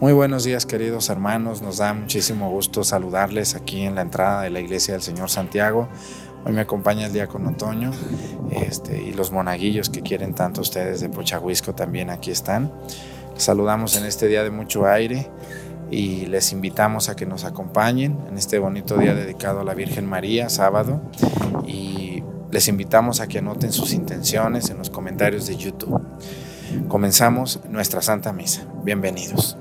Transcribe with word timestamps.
Muy 0.00 0.14
buenos 0.14 0.44
días 0.44 0.64
queridos 0.64 1.10
hermanos, 1.10 1.60
nos 1.60 1.76
da 1.76 1.92
muchísimo 1.92 2.48
gusto 2.48 2.84
saludarles 2.84 3.54
aquí 3.54 3.82
en 3.82 3.96
la 3.96 4.00
entrada 4.00 4.40
de 4.40 4.48
la 4.48 4.58
iglesia 4.58 4.94
del 4.94 5.02
Señor 5.02 5.28
Santiago. 5.28 5.90
Hoy 6.42 6.52
me 6.52 6.62
acompaña 6.62 7.04
el 7.04 7.12
diácono 7.12 7.50
Otoño 7.50 7.90
este, 8.50 9.02
y 9.02 9.12
los 9.12 9.30
monaguillos 9.30 9.90
que 9.90 10.00
quieren 10.00 10.32
tanto 10.32 10.62
ustedes 10.62 11.02
de 11.02 11.10
Pochahuisco 11.10 11.74
también 11.74 12.08
aquí 12.08 12.30
están. 12.30 12.72
Les 13.34 13.42
saludamos 13.42 13.94
en 13.94 14.06
este 14.06 14.26
día 14.26 14.42
de 14.42 14.50
mucho 14.50 14.86
aire 14.86 15.28
y 15.90 16.24
les 16.24 16.50
invitamos 16.52 17.10
a 17.10 17.14
que 17.14 17.26
nos 17.26 17.44
acompañen 17.44 18.16
en 18.26 18.38
este 18.38 18.58
bonito 18.58 18.96
día 18.96 19.12
dedicado 19.12 19.60
a 19.60 19.64
la 19.64 19.74
Virgen 19.74 20.06
María, 20.06 20.48
sábado, 20.48 21.02
y 21.66 22.24
les 22.50 22.68
invitamos 22.68 23.20
a 23.20 23.28
que 23.28 23.40
anoten 23.40 23.70
sus 23.70 23.92
intenciones 23.92 24.70
en 24.70 24.78
los 24.78 24.88
comentarios 24.88 25.46
de 25.46 25.58
YouTube. 25.58 26.00
Comenzamos 26.88 27.60
nuestra 27.68 28.00
Santa 28.00 28.32
Misa. 28.32 28.64
Bienvenidos. 28.82 29.58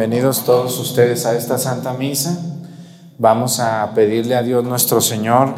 Bienvenidos 0.00 0.46
todos 0.46 0.78
ustedes 0.78 1.26
a 1.26 1.36
esta 1.36 1.58
Santa 1.58 1.92
Misa. 1.92 2.38
Vamos 3.18 3.60
a 3.60 3.92
pedirle 3.94 4.34
a 4.34 4.42
Dios 4.42 4.64
nuestro 4.64 5.02
Señor 5.02 5.52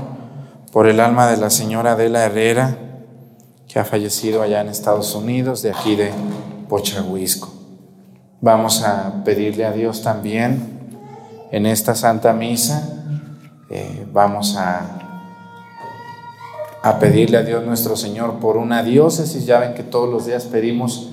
por 0.72 0.88
el 0.88 0.98
alma 0.98 1.30
de 1.30 1.36
la 1.36 1.48
señora 1.48 1.92
Adela 1.92 2.24
Herrera, 2.24 2.76
que 3.68 3.78
ha 3.78 3.84
fallecido 3.84 4.42
allá 4.42 4.60
en 4.60 4.68
Estados 4.68 5.14
Unidos, 5.14 5.62
de 5.62 5.70
aquí 5.70 5.94
de 5.94 6.10
Pochahuisco. 6.68 7.52
Vamos 8.40 8.82
a 8.82 9.22
pedirle 9.24 9.64
a 9.64 9.70
Dios 9.70 10.02
también 10.02 10.88
en 11.52 11.64
esta 11.64 11.94
Santa 11.94 12.32
Misa, 12.32 12.82
eh, 13.70 14.04
vamos 14.12 14.56
a, 14.56 14.98
a 16.82 16.98
pedirle 16.98 17.36
a 17.36 17.44
Dios 17.44 17.64
nuestro 17.64 17.94
Señor 17.94 18.40
por 18.40 18.56
una 18.56 18.82
diócesis. 18.82 19.46
Ya 19.46 19.60
ven 19.60 19.74
que 19.74 19.84
todos 19.84 20.10
los 20.10 20.26
días 20.26 20.46
pedimos 20.46 21.10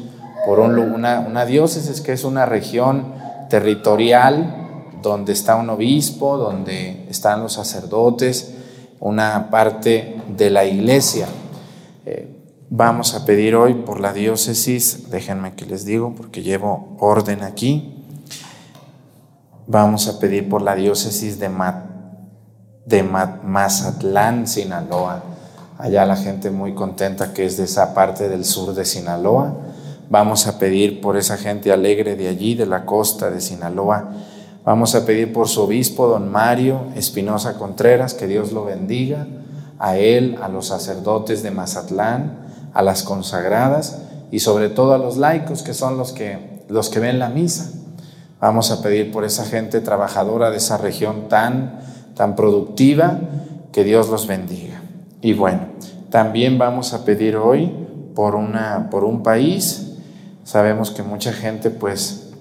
por 0.48 0.60
una, 0.60 1.20
una 1.20 1.46
diócesis 1.46 2.02
que 2.02 2.14
es 2.14 2.24
una 2.24 2.48
región 2.48 3.19
territorial 3.50 4.70
donde 5.02 5.34
está 5.34 5.56
un 5.56 5.70
obispo, 5.70 6.38
donde 6.38 7.06
están 7.10 7.42
los 7.42 7.54
sacerdotes, 7.54 8.54
una 9.00 9.50
parte 9.50 10.22
de 10.36 10.50
la 10.50 10.66
iglesia. 10.66 11.28
Eh, 12.06 12.28
vamos 12.70 13.16
a 13.16 13.26
pedir 13.26 13.56
hoy 13.56 13.74
por 13.74 14.00
la 14.00 14.14
diócesis, 14.14 15.10
déjenme 15.10 15.56
que 15.56 15.66
les 15.66 15.86
digo 15.86 16.14
porque 16.16 16.42
llevo 16.42 16.96
orden 17.00 17.44
aquí. 17.44 17.96
Vamos 19.68 20.08
a 20.08 20.20
pedir 20.20 20.50
por 20.50 20.62
la 20.62 20.76
diócesis 20.76 21.40
de, 21.40 21.50
de 22.86 23.04
Mazatlán, 23.04 24.48
Sinaloa. 24.48 25.24
Allá 25.78 26.06
la 26.06 26.18
gente 26.18 26.52
muy 26.52 26.74
contenta 26.74 27.34
que 27.34 27.46
es 27.46 27.56
de 27.56 27.64
esa 27.66 27.94
parte 27.94 28.28
del 28.28 28.44
sur 28.44 28.74
de 28.74 28.84
Sinaloa. 28.84 29.56
Vamos 30.10 30.48
a 30.48 30.58
pedir 30.58 31.02
por 31.02 31.18
esa 31.18 31.38
gente 31.38 31.72
alegre 31.72 32.16
de 32.16 32.28
allí, 32.28 32.56
de 32.56 32.66
la 32.66 32.86
costa 32.86 33.30
de 33.30 33.40
Sinaloa. 33.42 34.10
Vamos 34.66 34.96
a 34.96 35.06
pedir 35.06 35.32
por 35.32 35.48
su 35.48 35.62
obispo, 35.62 36.08
don 36.08 36.32
Mario 36.32 36.88
Espinosa 36.96 37.60
Contreras, 37.60 38.16
que 38.16 38.28
Dios 38.28 38.52
lo 38.52 38.66
bendiga, 38.66 39.28
a 39.78 39.98
él, 39.98 40.38
a 40.42 40.50
los 40.50 40.68
sacerdotes 40.68 41.44
de 41.44 41.52
Mazatlán, 41.52 42.40
a 42.74 42.82
las 42.82 43.04
consagradas 43.04 44.02
y 44.32 44.40
sobre 44.40 44.70
todo 44.70 44.94
a 44.94 44.98
los 44.98 45.18
laicos, 45.18 45.62
que 45.62 45.76
son 45.76 45.98
los 45.98 46.12
que, 46.12 46.64
los 46.70 46.90
que 46.90 47.00
ven 47.00 47.20
la 47.20 47.30
misa. 47.30 47.70
Vamos 48.42 48.72
a 48.72 48.82
pedir 48.82 49.12
por 49.12 49.26
esa 49.26 49.46
gente 49.46 49.80
trabajadora 49.80 50.50
de 50.50 50.58
esa 50.58 50.78
región 50.78 51.30
tan, 51.30 51.82
tan 52.16 52.36
productiva, 52.36 53.20
que 53.72 53.84
Dios 53.84 54.10
los 54.10 54.26
bendiga. 54.26 54.82
Y 55.22 55.34
bueno, 55.34 55.68
también 56.10 56.58
vamos 56.58 56.94
a 56.94 57.06
pedir 57.06 57.36
hoy 57.36 57.72
por, 58.16 58.34
una, 58.34 58.90
por 58.90 59.04
un 59.04 59.22
país 59.22 59.89
Sabemos 60.50 60.90
que 60.90 61.04
mucha 61.04 61.32
gente 61.32 61.70
pues 61.70 62.32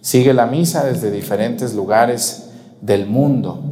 sigue 0.00 0.32
la 0.32 0.46
misa 0.46 0.86
desde 0.86 1.10
diferentes 1.10 1.74
lugares 1.74 2.48
del 2.80 3.04
mundo. 3.04 3.62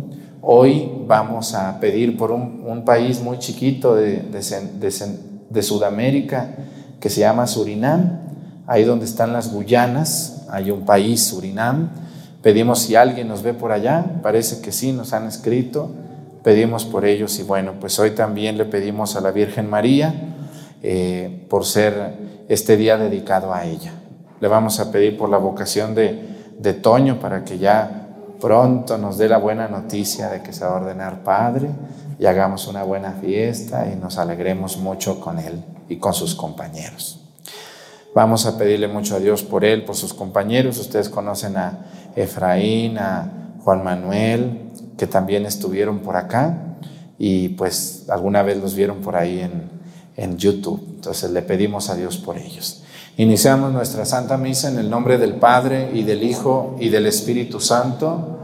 Hoy 0.43 0.93
vamos 1.07 1.55
a 1.55 1.81
pedir 1.81 2.19
por 2.19 2.31
un, 2.31 2.85
país 2.85 3.23
muy 3.23 3.39
chiquito 3.39 3.95
de, 3.95 4.19
de, 4.21 5.63
Sudamérica 5.63 6.51
que 7.01 7.09
se 7.09 7.21
llama 7.21 7.47
Surinam, 7.47 8.21
ahí 8.67 8.85
donde 8.85 9.07
están 9.07 9.33
las 9.33 9.51
Guyanas, 9.51 10.45
hay 10.51 10.71
un 10.71 10.85
país, 10.85 11.29
Surinam. 11.29 11.89
Pedimos 12.43 12.81
si 12.81 12.97
alguien 12.97 13.29
nos 13.29 13.43
ve 13.43 13.55
por 13.55 13.73
allá, 13.73 14.21
parece 14.23 14.61
que 14.61 14.73
sí, 14.73 14.93
nos 14.93 15.15
han 15.15 15.27
escrito, 15.27 15.91
pedimos 16.45 16.85
por 16.85 17.07
ellos 17.07 17.39
y 17.39 17.45
bueno, 17.45 17.77
pues 17.81 17.99
hoy 17.99 18.11
también 18.11 18.59
le 18.59 18.67
pedimos 18.67 19.17
a 19.17 19.23
la 19.23 19.31
Virgen 19.31 19.71
María 19.71 20.15
eh, 20.83 21.47
por 21.49 21.65
ser 21.65 22.36
este 22.49 22.77
día 22.77 22.97
dedicado 22.97 23.53
a 23.53 23.65
ella. 23.65 23.93
Le 24.41 24.49
vamos 24.49 24.81
a 24.81 24.91
pedir 24.91 25.17
por 25.17 25.29
la 25.29 25.39
vocación 25.39 25.95
de, 25.95 26.55
de 26.59 26.75
Toño 26.75 27.19
para 27.19 27.45
que 27.45 27.59
ya 27.59 28.09
pronto 28.41 28.99
nos 28.99 29.19
dé 29.19 29.29
la 29.29 29.39
buena 29.39 29.69
noticia 29.69 30.29
de 30.29 30.43
que 30.43 30.53
se 30.53 30.65
va 30.65 30.73
a 30.73 30.81
ordenar 30.81 31.23
padre 31.23 31.69
y 32.19 32.27
hagamos 32.27 32.67
una 32.67 32.83
buena 32.83 33.13
fiesta 33.13 33.91
y 33.91 33.97
nos 33.97 34.19
alegremos 34.19 34.77
mucho 34.79 35.21
con 35.21 35.39
él 35.39 35.63
y 35.89 35.97
con 35.97 36.15
sus 36.15 36.35
compañeros. 36.35 37.21
Vamos 38.15 38.47
a 38.47 38.57
pedirle 38.57 38.89
mucho 38.89 39.17
a 39.17 39.19
Dios 39.19 39.43
por 39.43 39.65
él, 39.65 39.85
por 39.85 39.95
sus 39.95 40.15
compañeros. 40.15 40.79
Ustedes 40.79 41.09
conocen 41.11 41.57
a 41.57 41.87
Efraín, 42.15 42.97
a 42.99 43.55
Juan 43.63 43.85
Manuel, 43.85 44.71
que 44.97 45.07
también 45.07 45.45
estuvieron 45.45 45.99
por 45.99 46.17
acá 46.17 46.77
y 47.19 47.51
pues 47.51 48.07
alguna 48.09 48.43
vez 48.43 48.59
los 48.59 48.75
vieron 48.75 48.99
por 48.99 49.17
ahí 49.17 49.41
en, 49.41 49.76
en 50.17 50.39
YouTube. 50.39 50.83
Entonces 50.97 51.31
le 51.31 51.43
pedimos 51.43 51.91
a 51.91 51.95
Dios 51.95 52.17
por 52.17 52.39
ellos. 52.39 52.83
Iniciamos 53.17 53.73
nuestra 53.73 54.05
Santa 54.05 54.37
Misa 54.37 54.69
en 54.69 54.79
el 54.79 54.91
nombre 54.91 55.19
del 55.19 55.37
Padre 55.37 55.91
y 55.95 56.03
del 56.03 56.23
Hijo 56.23 56.77
y 56.79 56.89
del 56.91 57.07
Espíritu 57.07 57.61
Santo. 57.61 58.39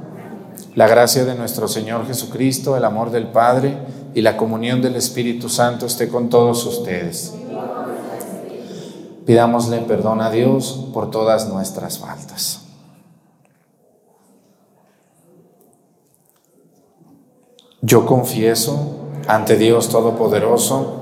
La 0.75 0.89
gracia 0.89 1.25
de 1.25 1.35
nuestro 1.35 1.69
Señor 1.69 2.07
Jesucristo, 2.07 2.77
el 2.77 2.85
amor 2.85 3.11
del 3.11 3.29
Padre 3.29 3.77
y 4.15 4.23
la 4.23 4.37
comunión 4.37 4.81
del 4.81 4.97
Espíritu 4.97 5.49
Santo 5.49 5.87
esté 5.87 6.09
con 6.09 6.31
todos 6.31 6.65
ustedes. 6.65 7.35
Pidámosle 9.27 9.79
perdón 9.81 10.21
a 10.21 10.31
Dios 10.31 10.89
por 10.93 11.11
todas 11.11 11.49
nuestras 11.49 11.99
faltas. 11.99 12.61
Yo 17.83 18.07
confieso 18.07 19.01
ante 19.27 19.57
Dios 19.57 19.89
Todopoderoso, 19.89 21.02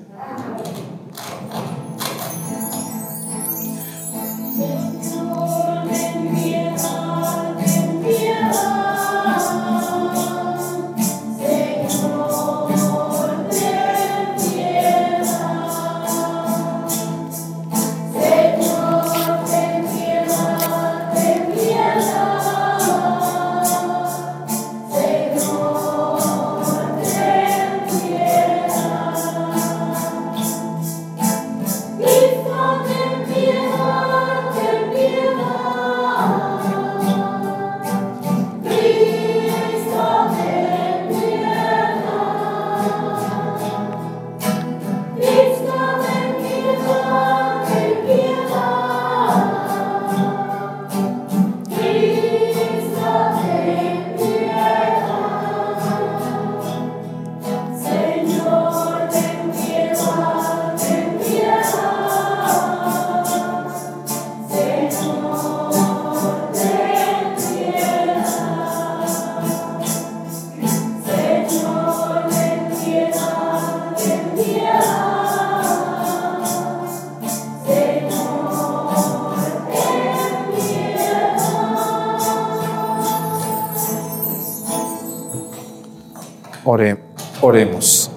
Oremos. 86.63 88.11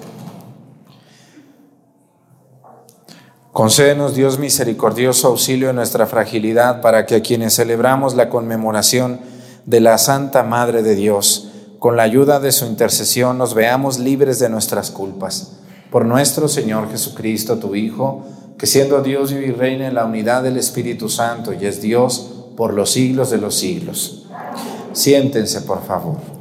Concédenos, 3.51 4.15
Dios 4.15 4.37
misericordioso, 4.37 5.29
auxilio 5.29 5.69
en 5.69 5.77
nuestra 5.77 6.07
fragilidad 6.07 6.81
para 6.81 7.05
que 7.05 7.15
a 7.15 7.21
quienes 7.21 7.55
celebramos 7.55 8.13
la 8.13 8.27
conmemoración 8.27 9.21
de 9.65 9.79
la 9.79 9.97
Santa 9.97 10.43
Madre 10.43 10.83
de 10.83 10.93
Dios, 10.93 11.51
con 11.79 11.95
la 11.95 12.03
ayuda 12.03 12.41
de 12.41 12.51
su 12.51 12.65
intercesión, 12.65 13.37
nos 13.37 13.53
veamos 13.53 13.97
libres 13.97 14.39
de 14.39 14.49
nuestras 14.49 14.91
culpas. 14.91 15.53
Por 15.89 16.03
nuestro 16.03 16.49
Señor 16.49 16.91
Jesucristo, 16.91 17.57
tu 17.57 17.75
Hijo, 17.75 18.25
que 18.57 18.67
siendo 18.67 19.01
Dios 19.01 19.31
y 19.31 19.51
reina 19.51 19.87
en 19.87 19.95
la 19.95 20.03
unidad 20.03 20.43
del 20.43 20.57
Espíritu 20.57 21.07
Santo 21.07 21.53
y 21.53 21.65
es 21.65 21.81
Dios 21.81 22.31
por 22.57 22.73
los 22.73 22.91
siglos 22.91 23.29
de 23.29 23.37
los 23.37 23.55
siglos. 23.55 24.27
Siéntense, 24.91 25.61
por 25.61 25.81
favor. 25.85 26.34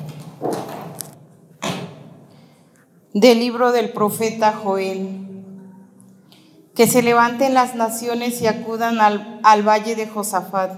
Del 3.15 3.39
libro 3.39 3.71
del 3.71 3.91
profeta 3.91 4.53
Joel. 4.53 5.07
Que 6.75 6.89
se 6.89 7.01
levanten 7.01 7.55
las 7.55 7.77
naciones 7.77 8.43
y 8.43 8.49
acudan 8.49 9.01
al, 9.01 9.39
al, 9.45 9.63
valle 9.63 9.95
de 9.95 10.09
Josafat. 10.09 10.73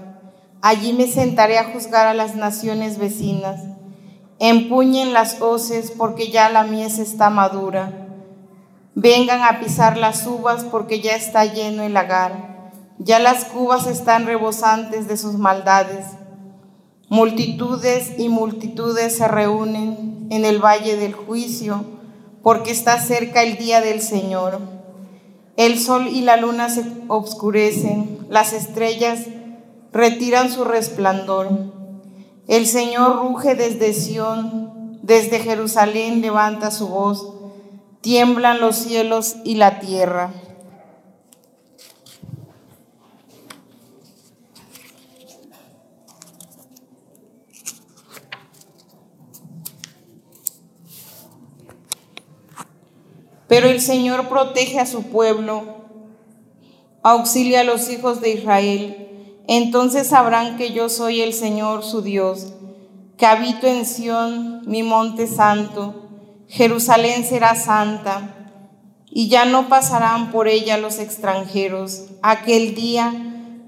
Allí 0.61 0.93
me 0.93 1.07
sentaré 1.07 1.57
a 1.57 1.71
juzgar 1.73 2.05
a 2.05 2.13
las 2.13 2.35
naciones 2.35 2.99
vecinas. 2.99 3.59
Empuñen 4.37 5.13
las 5.13 5.41
hoces 5.41 5.91
porque 5.97 6.29
ya 6.29 6.49
la 6.49 6.63
mies 6.63 6.99
está 6.99 7.31
madura. 7.31 8.07
Vengan 8.93 9.41
a 9.41 9.59
pisar 9.59 9.97
las 9.97 10.27
uvas 10.27 10.63
porque 10.63 10.99
ya 11.01 11.15
está 11.15 11.43
lleno 11.45 11.81
el 11.81 11.93
lagar. 11.93 12.71
Ya 12.99 13.17
las 13.17 13.45
cubas 13.45 13.87
están 13.87 14.27
rebosantes 14.27 15.07
de 15.07 15.17
sus 15.17 15.39
maldades. 15.39 16.05
Multitudes 17.09 18.13
y 18.19 18.29
multitudes 18.29 19.17
se 19.17 19.27
reúnen 19.27 20.27
en 20.29 20.45
el 20.45 20.63
valle 20.63 20.97
del 20.97 21.13
juicio 21.13 21.96
porque 22.47 22.71
está 22.71 22.97
cerca 23.01 23.43
el 23.43 23.57
día 23.57 23.81
del 23.81 24.01
Señor. 24.01 24.61
El 25.57 25.77
sol 25.77 26.07
y 26.07 26.21
la 26.21 26.37
luna 26.37 26.69
se 26.69 26.85
obscurecen, 27.09 28.19
las 28.29 28.53
estrellas 28.53 29.25
retiran 29.91 30.49
su 30.49 30.63
resplandor. 30.63 31.49
El 32.47 32.65
Señor 32.65 33.17
ruge 33.17 33.55
desde 33.55 33.91
Sión, 33.91 34.97
desde 35.01 35.39
Jerusalén 35.39 36.21
levanta 36.21 36.71
su 36.71 36.87
voz, 36.87 37.33
tiemblan 37.99 38.61
los 38.61 38.77
cielos 38.77 39.35
y 39.43 39.55
la 39.55 39.81
tierra. 39.81 40.31
Pero 53.47 53.69
el 53.69 53.79
Señor 53.81 54.27
protege 54.27 54.79
a 54.79 54.85
su 54.85 55.03
pueblo, 55.03 55.63
auxilia 57.01 57.61
a 57.61 57.63
los 57.63 57.89
hijos 57.89 58.19
de 58.21 58.31
Israel. 58.31 59.07
Entonces 59.47 60.07
sabrán 60.07 60.57
que 60.57 60.73
yo 60.73 60.89
soy 60.89 61.21
el 61.21 61.33
Señor 61.33 61.83
su 61.83 62.01
Dios, 62.01 62.53
que 63.17 63.25
habito 63.25 63.67
en 63.67 63.85
Sión, 63.85 64.61
mi 64.65 64.83
monte 64.83 65.27
santo. 65.27 66.09
Jerusalén 66.49 67.23
será 67.23 67.55
santa, 67.55 68.33
y 69.09 69.29
ya 69.29 69.45
no 69.45 69.69
pasarán 69.69 70.31
por 70.31 70.47
ella 70.47 70.77
los 70.77 70.99
extranjeros. 70.99 72.05
Aquel 72.21 72.75
día 72.75 73.13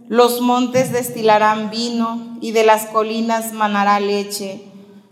los 0.09 0.41
montes 0.41 0.91
destilarán 0.91 1.69
vino, 1.69 2.37
y 2.41 2.51
de 2.51 2.65
las 2.65 2.87
colinas 2.87 3.53
manará 3.53 3.99
leche 4.01 4.68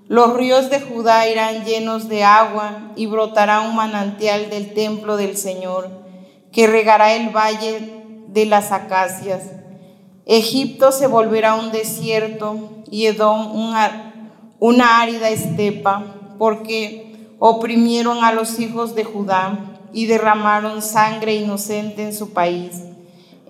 los 0.08 0.34
ríos 0.36 0.70
de 0.70 0.80
Judá 0.80 1.28
irán 1.28 1.66
llenos 1.66 2.08
de 2.08 2.24
agua 2.24 2.94
y 2.96 3.08
brotará 3.08 3.62
un 3.62 3.76
manantial 3.76 4.50
del 4.50 4.74
templo 4.74 5.18
del 5.18 5.36
Señor, 5.36 5.90
que 6.54 6.66
regará 6.66 7.14
el 7.14 7.30
valle 7.30 8.04
de 8.28 8.46
las 8.46 8.72
acacias. 8.72 9.44
Egipto 10.26 10.94
se 10.94 11.08
volverá 11.08 11.56
un 11.56 11.72
desierto 11.72 12.58
y 12.90 13.08
Edom 13.08 13.54
una, 13.54 14.32
una 14.60 15.02
árida 15.02 15.30
estepa, 15.30 16.06
porque 16.38 17.34
oprimieron 17.40 18.24
a 18.24 18.32
los 18.32 18.60
hijos 18.60 18.96
de 18.96 19.04
Judá 19.04 19.60
y 19.92 20.06
derramaron 20.06 20.82
sangre 20.82 21.36
inocente 21.36 22.04
en 22.04 22.14
su 22.14 22.32
país. 22.32 22.82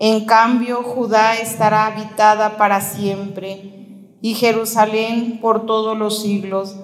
En 0.00 0.24
cambio, 0.24 0.82
Judá 0.82 1.36
estará 1.36 1.86
habitada 1.86 2.56
para 2.56 2.80
siempre 2.80 3.77
y 4.20 4.34
Jerusalén 4.34 5.38
por 5.40 5.66
todos 5.66 5.96
los 5.96 6.22
siglos. 6.22 6.76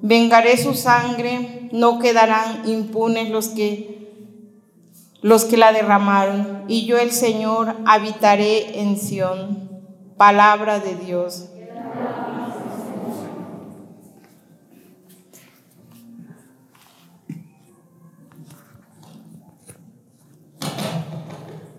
Vengaré 0.00 0.56
su 0.56 0.74
sangre, 0.74 1.68
no 1.72 1.98
quedarán 1.98 2.68
impunes 2.68 3.30
los 3.30 3.48
que 3.48 3.98
los 5.20 5.44
que 5.44 5.56
la 5.56 5.72
derramaron, 5.72 6.64
y 6.68 6.86
yo 6.86 6.96
el 6.96 7.10
Señor 7.10 7.74
habitaré 7.86 8.80
en 8.80 8.96
Sión. 8.96 9.68
Palabra 10.16 10.78
de 10.78 10.94
Dios. 10.94 11.48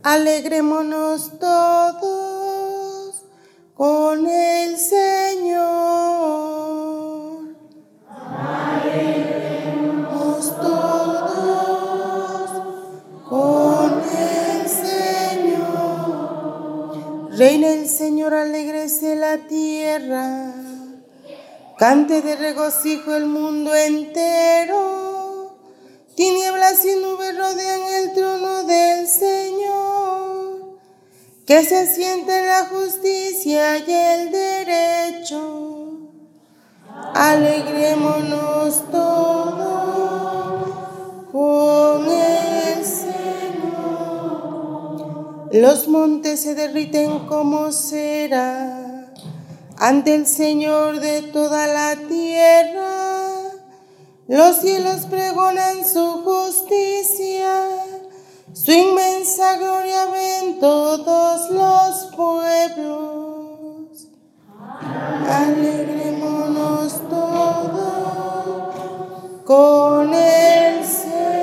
Alegrémonos 0.03 1.39
todos 1.39 2.28
con 3.79 4.27
el 4.27 4.77
Señor. 4.77 5.55
Alegremos 8.75 9.81
todos 10.59 11.31
con 13.29 14.01
el 14.03 14.67
Señor. 14.67 15.69
Reina 17.37 17.69
el 17.69 17.87
Señor, 17.87 18.33
alegrese 18.33 19.15
la 19.15 19.37
tierra. 19.47 20.53
Cante 21.77 22.21
de 22.21 22.35
regocijo 22.35 23.15
el 23.15 23.27
mundo 23.27 23.73
entero. 23.73 25.55
Tinieblas 26.17 26.83
y 26.83 26.97
nubes 26.97 27.37
rodean 27.37 27.81
el 28.03 28.11
trono 28.13 28.63
del 28.65 29.07
Señor, 29.07 29.78
que 31.49 31.65
se 31.65 31.87
siente 31.87 32.31
en 32.37 32.45
la 32.45 32.65
justicia 32.65 33.79
y 33.79 33.91
el 33.91 34.31
derecho. 34.31 35.97
Alegrémonos 37.15 38.83
todos 38.91 40.69
con 41.31 42.05
el 42.05 42.85
Señor. 42.85 44.29
Los 45.51 45.87
montes 45.87 46.39
se 46.41 46.53
derriten 46.53 47.25
como 47.25 47.71
cera 47.71 49.11
ante 49.79 50.13
el 50.13 50.27
Señor 50.27 50.99
de 50.99 51.23
toda 51.23 51.65
la 51.65 51.95
tierra. 52.07 53.25
Los 54.27 54.57
cielos 54.57 55.07
pregonan 55.07 55.83
su 55.83 56.21
justicia, 56.23 57.65
su 58.61 58.71
inmensa 58.73 59.55
gloria 59.55 60.07
ven 60.07 60.59
todos 60.59 61.49
los 61.49 62.07
pueblos. 62.13 64.07
Alegrémonos 65.29 66.93
todos 67.09 68.75
con 69.45 70.13
el 70.13 70.85
Señor. 70.85 71.39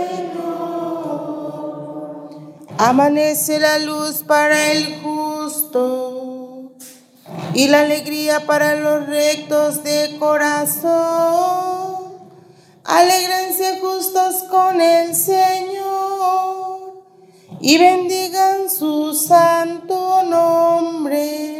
Amanece 2.76 3.60
la 3.60 3.78
luz 3.78 4.22
para 4.22 4.72
el 4.72 5.00
justo 5.00 6.74
y 7.54 7.68
la 7.68 7.80
alegría 7.80 8.44
para 8.44 8.76
los 8.76 9.06
rectos 9.06 9.82
de 9.82 10.18
corazón. 10.18 11.96
Alégrense 12.84 13.80
justos 13.80 14.42
con 14.50 14.82
el 14.82 15.14
Señor 15.14 16.55
y 17.60 17.78
bendigan 17.78 18.70
su 18.70 19.14
santo 19.14 20.22
nombre. 20.24 21.56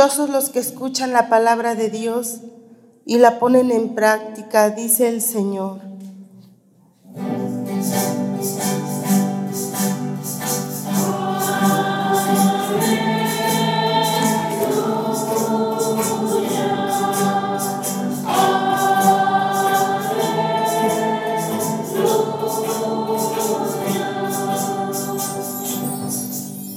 Los 0.00 0.48
que 0.48 0.60
escuchan 0.60 1.12
la 1.12 1.28
palabra 1.28 1.74
de 1.74 1.90
Dios 1.90 2.38
y 3.04 3.18
la 3.18 3.38
ponen 3.38 3.70
en 3.70 3.94
práctica, 3.94 4.70
dice 4.70 5.10
el 5.10 5.20
Señor. 5.20 5.82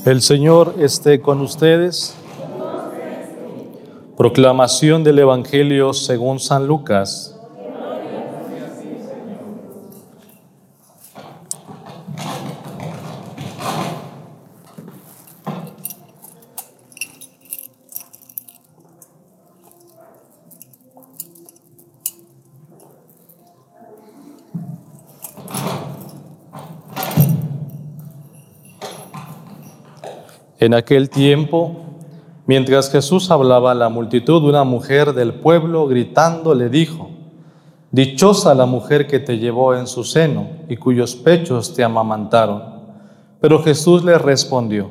El 0.03 0.21
Señor 0.21 0.75
esté 0.77 1.21
con 1.21 1.39
ustedes. 1.39 2.17
Proclamación 4.23 5.03
del 5.03 5.19
Evangelio 5.19 5.91
según 5.91 6.39
San 6.39 6.65
Lucas. 6.65 7.37
En 30.61 30.73
aquel 30.73 31.09
tiempo, 31.09 31.82
mientras 32.45 32.91
Jesús 32.91 33.31
hablaba 33.31 33.71
a 33.71 33.75
la 33.75 33.89
multitud, 33.89 34.43
una 34.43 34.63
mujer 34.63 35.13
del 35.13 35.33
pueblo 35.33 35.87
gritando 35.87 36.53
le 36.53 36.69
dijo, 36.69 37.09
Dichosa 37.91 38.55
la 38.55 38.65
mujer 38.65 39.05
que 39.05 39.19
te 39.19 39.37
llevó 39.37 39.75
en 39.75 39.85
su 39.85 40.03
seno 40.03 40.47
y 40.67 40.77
cuyos 40.77 41.15
pechos 41.15 41.75
te 41.75 41.83
amamantaron. 41.83 42.63
Pero 43.39 43.61
Jesús 43.61 44.03
le 44.03 44.17
respondió, 44.17 44.89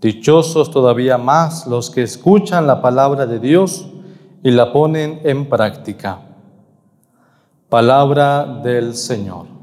Dichosos 0.00 0.70
todavía 0.70 1.16
más 1.16 1.66
los 1.66 1.90
que 1.90 2.02
escuchan 2.02 2.66
la 2.66 2.82
palabra 2.82 3.26
de 3.26 3.38
Dios 3.38 3.86
y 4.42 4.50
la 4.50 4.72
ponen 4.72 5.20
en 5.24 5.48
práctica. 5.48 6.18
Palabra 7.68 8.60
del 8.62 8.94
Señor. 8.94 9.53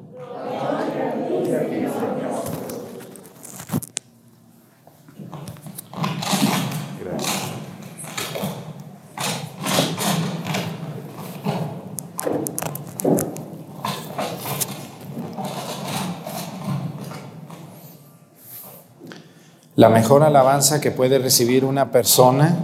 La 19.82 19.90
mejor 19.90 20.22
alabanza 20.22 20.80
que 20.80 20.92
puede 20.92 21.18
recibir 21.18 21.66
una 21.66 21.90
persona 21.90 22.56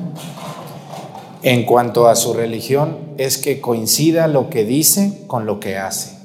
en 1.41 1.65
cuanto 1.65 2.07
a 2.07 2.15
su 2.15 2.35
religión 2.35 2.95
es 3.17 3.39
que 3.39 3.59
coincida 3.59 4.27
lo 4.27 4.51
que 4.51 4.65
dice 4.65 5.23
con 5.25 5.47
lo 5.47 5.59
que 5.59 5.79
hace. 5.79 6.15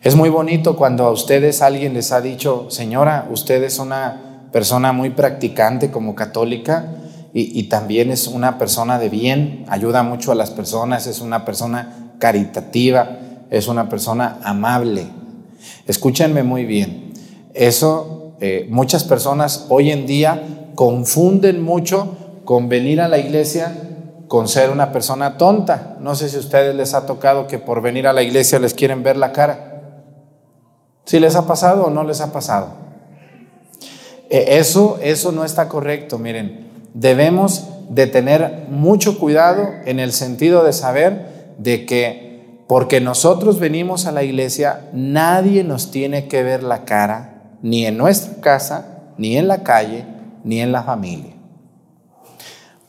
Es 0.00 0.16
muy 0.16 0.30
bonito 0.30 0.74
cuando 0.74 1.04
a 1.04 1.12
ustedes 1.12 1.62
alguien 1.62 1.94
les 1.94 2.10
ha 2.10 2.20
dicho, 2.20 2.72
señora, 2.72 3.28
usted 3.30 3.62
es 3.62 3.78
una 3.78 4.48
persona 4.50 4.92
muy 4.92 5.10
practicante 5.10 5.92
como 5.92 6.16
católica 6.16 6.88
y, 7.32 7.56
y, 7.56 7.68
también 7.68 8.10
es 8.10 8.26
una 8.26 8.58
persona 8.58 8.98
de 8.98 9.08
bien, 9.08 9.64
ayuda 9.68 10.02
mucho 10.02 10.32
a 10.32 10.34
las 10.34 10.50
personas, 10.50 11.06
es 11.06 11.20
una 11.20 11.44
persona 11.44 12.14
caritativa, 12.18 13.16
es 13.48 13.68
una 13.68 13.88
persona 13.88 14.40
amable. 14.42 15.06
Escúchenme 15.86 16.42
muy 16.42 16.64
bien, 16.64 17.12
eso 17.54 18.21
eh, 18.44 18.66
muchas 18.68 19.04
personas 19.04 19.66
hoy 19.68 19.92
en 19.92 20.04
día 20.04 20.42
confunden 20.74 21.62
mucho 21.62 22.16
con 22.44 22.68
venir 22.68 23.00
a 23.00 23.06
la 23.06 23.18
iglesia 23.18 23.72
con 24.26 24.48
ser 24.48 24.70
una 24.70 24.90
persona 24.90 25.38
tonta. 25.38 25.96
No 26.00 26.16
sé 26.16 26.28
si 26.28 26.38
a 26.38 26.40
ustedes 26.40 26.74
les 26.74 26.92
ha 26.92 27.06
tocado 27.06 27.46
que 27.46 27.60
por 27.60 27.82
venir 27.82 28.08
a 28.08 28.12
la 28.12 28.22
iglesia 28.22 28.58
les 28.58 28.74
quieren 28.74 29.04
ver 29.04 29.16
la 29.16 29.30
cara. 29.30 29.82
¿Si 31.04 31.20
les 31.20 31.36
ha 31.36 31.46
pasado 31.46 31.84
o 31.84 31.90
no 31.90 32.02
les 32.02 32.20
ha 32.20 32.32
pasado? 32.32 32.70
E, 34.28 34.58
eso, 34.58 34.98
eso 35.00 35.30
no 35.30 35.44
está 35.44 35.68
correcto, 35.68 36.18
miren. 36.18 36.66
Debemos 36.94 37.68
de 37.90 38.08
tener 38.08 38.66
mucho 38.68 39.20
cuidado 39.20 39.68
en 39.84 40.00
el 40.00 40.12
sentido 40.12 40.64
de 40.64 40.72
saber 40.72 41.54
de 41.58 41.86
que 41.86 42.64
porque 42.66 43.00
nosotros 43.00 43.60
venimos 43.60 44.06
a 44.06 44.10
la 44.12 44.24
iglesia, 44.24 44.88
nadie 44.92 45.62
nos 45.62 45.92
tiene 45.92 46.26
que 46.26 46.42
ver 46.42 46.64
la 46.64 46.84
cara, 46.84 47.31
ni 47.62 47.86
en 47.86 47.96
nuestra 47.96 48.40
casa, 48.40 49.12
ni 49.16 49.36
en 49.36 49.48
la 49.48 49.62
calle, 49.62 50.04
ni 50.44 50.60
en 50.60 50.72
la 50.72 50.82
familia. 50.82 51.32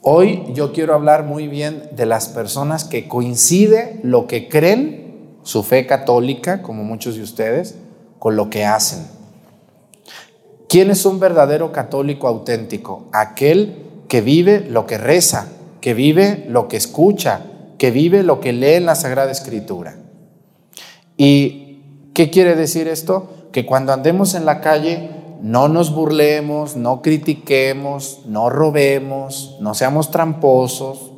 Hoy 0.02 0.44
yo 0.54 0.74
quiero 0.74 0.94
hablar 0.94 1.24
muy 1.24 1.48
bien 1.48 1.84
de 1.96 2.06
las 2.06 2.28
personas 2.28 2.84
que 2.84 3.08
coincide 3.08 4.02
lo 4.04 4.28
que 4.28 4.50
creen, 4.50 5.38
su 5.44 5.64
fe 5.64 5.86
católica, 5.86 6.62
como 6.62 6.84
muchos 6.84 7.16
de 7.16 7.24
ustedes, 7.24 7.76
con 8.20 8.36
lo 8.36 8.50
que 8.50 8.66
hacen. 8.66 9.06
¿Quién 10.68 10.90
es 10.90 11.06
un 11.06 11.20
verdadero 11.20 11.72
católico 11.72 12.28
auténtico? 12.28 13.08
Aquel 13.14 13.76
que 14.10 14.22
vive 14.22 14.66
lo 14.70 14.86
que 14.88 14.98
reza, 14.98 15.48
que 15.80 15.94
vive 15.94 16.46
lo 16.50 16.68
que 16.68 16.78
escucha, 16.78 17.42
que 17.78 17.92
vive 17.92 18.24
lo 18.24 18.40
que 18.40 18.54
lee 18.54 18.74
en 18.74 18.86
la 18.86 18.96
Sagrada 18.96 19.32
Escritura. 19.32 19.96
¿Y 21.16 21.82
qué 22.14 22.30
quiere 22.30 22.56
decir 22.56 22.88
esto? 22.88 23.43
Que 23.54 23.66
cuando 23.66 23.94
andemos 23.94 24.34
en 24.34 24.46
la 24.46 24.60
calle 24.60 25.12
no 25.42 25.70
nos 25.70 25.94
burlemos, 25.94 26.76
no 26.76 27.02
critiquemos, 27.02 28.24
no 28.26 28.50
robemos, 28.50 29.58
no 29.62 29.74
seamos 29.74 30.12
tramposos, 30.12 31.12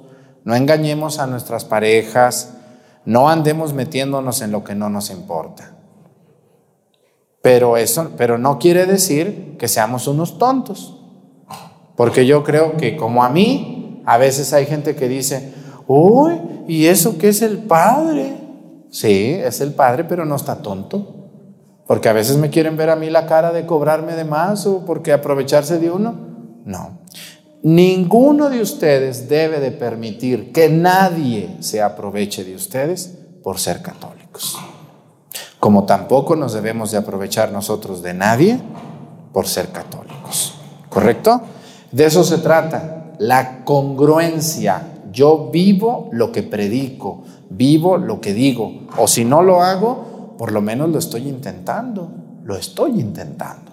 no 0.43 0.55
engañemos 0.55 1.17
a 1.17 1.25
nuestras 1.25 1.65
parejas, 1.65 2.55
no 3.05 3.29
andemos 3.29 3.73
metiéndonos 3.73 4.41
en 4.41 4.51
lo 4.51 4.63
que 4.63 4.75
no 4.75 4.89
nos 4.89 5.09
importa. 5.09 5.75
Pero 7.41 7.77
eso, 7.77 8.11
pero 8.17 8.37
no 8.37 8.59
quiere 8.59 8.85
decir 8.85 9.55
que 9.57 9.67
seamos 9.67 10.07
unos 10.07 10.37
tontos. 10.37 10.99
Porque 11.95 12.25
yo 12.25 12.43
creo 12.43 12.75
que 12.77 12.97
como 12.97 13.23
a 13.23 13.29
mí, 13.29 14.01
a 14.05 14.17
veces 14.17 14.51
hay 14.53 14.65
gente 14.65 14.95
que 14.95 15.07
dice, 15.07 15.53
uy, 15.87 16.41
¿y 16.67 16.87
eso 16.87 17.17
qué 17.17 17.29
es 17.29 17.41
el 17.41 17.59
padre? 17.59 18.33
Sí, 18.89 19.31
es 19.31 19.61
el 19.61 19.73
padre, 19.73 20.03
pero 20.03 20.25
no 20.25 20.35
está 20.35 20.61
tonto. 20.61 21.24
Porque 21.87 22.09
a 22.09 22.13
veces 22.13 22.37
me 22.37 22.49
quieren 22.49 22.77
ver 22.77 22.89
a 22.89 22.95
mí 22.95 23.09
la 23.09 23.27
cara 23.27 23.51
de 23.51 23.65
cobrarme 23.65 24.13
de 24.13 24.25
más 24.25 24.65
o 24.65 24.85
porque 24.85 25.13
aprovecharse 25.13 25.79
de 25.79 25.91
uno. 25.91 26.15
No. 26.65 26.99
Ninguno 27.61 28.49
de 28.49 28.61
ustedes 28.61 29.27
debe 29.29 29.59
de 29.59 29.71
permitir 29.71 30.51
que 30.51 30.69
nadie 30.69 31.57
se 31.59 31.81
aproveche 31.81 32.43
de 32.43 32.55
ustedes 32.55 33.17
por 33.43 33.59
ser 33.59 33.81
católicos. 33.81 34.57
Como 35.59 35.85
tampoco 35.85 36.35
nos 36.35 36.53
debemos 36.53 36.91
de 36.91 36.97
aprovechar 36.97 37.51
nosotros 37.51 38.01
de 38.03 38.13
nadie 38.13 38.59
por 39.33 39.47
ser 39.47 39.69
católicos. 39.69 40.59
¿Correcto? 40.89 41.41
De 41.91 42.05
eso 42.05 42.23
se 42.23 42.37
trata. 42.37 43.13
La 43.17 43.63
congruencia. 43.63 44.91
Yo 45.11 45.49
vivo 45.51 46.09
lo 46.11 46.31
que 46.31 46.43
predico, 46.43 47.23
vivo 47.49 47.97
lo 47.97 48.21
que 48.21 48.33
digo. 48.33 48.81
O 48.97 49.07
si 49.07 49.25
no 49.25 49.41
lo 49.41 49.61
hago, 49.61 50.14
por 50.37 50.51
lo 50.51 50.61
menos 50.61 50.89
lo 50.89 50.99
estoy 50.99 51.27
intentando, 51.27 52.11
lo 52.43 52.55
estoy 52.55 52.99
intentando. 52.99 53.71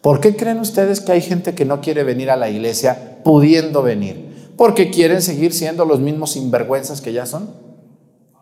¿Por 0.00 0.20
qué 0.20 0.36
creen 0.36 0.60
ustedes 0.60 1.00
que 1.00 1.12
hay 1.12 1.20
gente 1.20 1.54
que 1.54 1.64
no 1.64 1.80
quiere 1.80 2.04
venir 2.04 2.30
a 2.30 2.36
la 2.36 2.48
iglesia 2.48 3.18
pudiendo 3.24 3.82
venir? 3.82 4.52
Porque 4.56 4.90
quieren 4.90 5.22
seguir 5.22 5.52
siendo 5.52 5.84
los 5.84 6.00
mismos 6.00 6.32
sinvergüenzas 6.32 7.00
que 7.00 7.12
ya 7.12 7.26
son. 7.26 7.50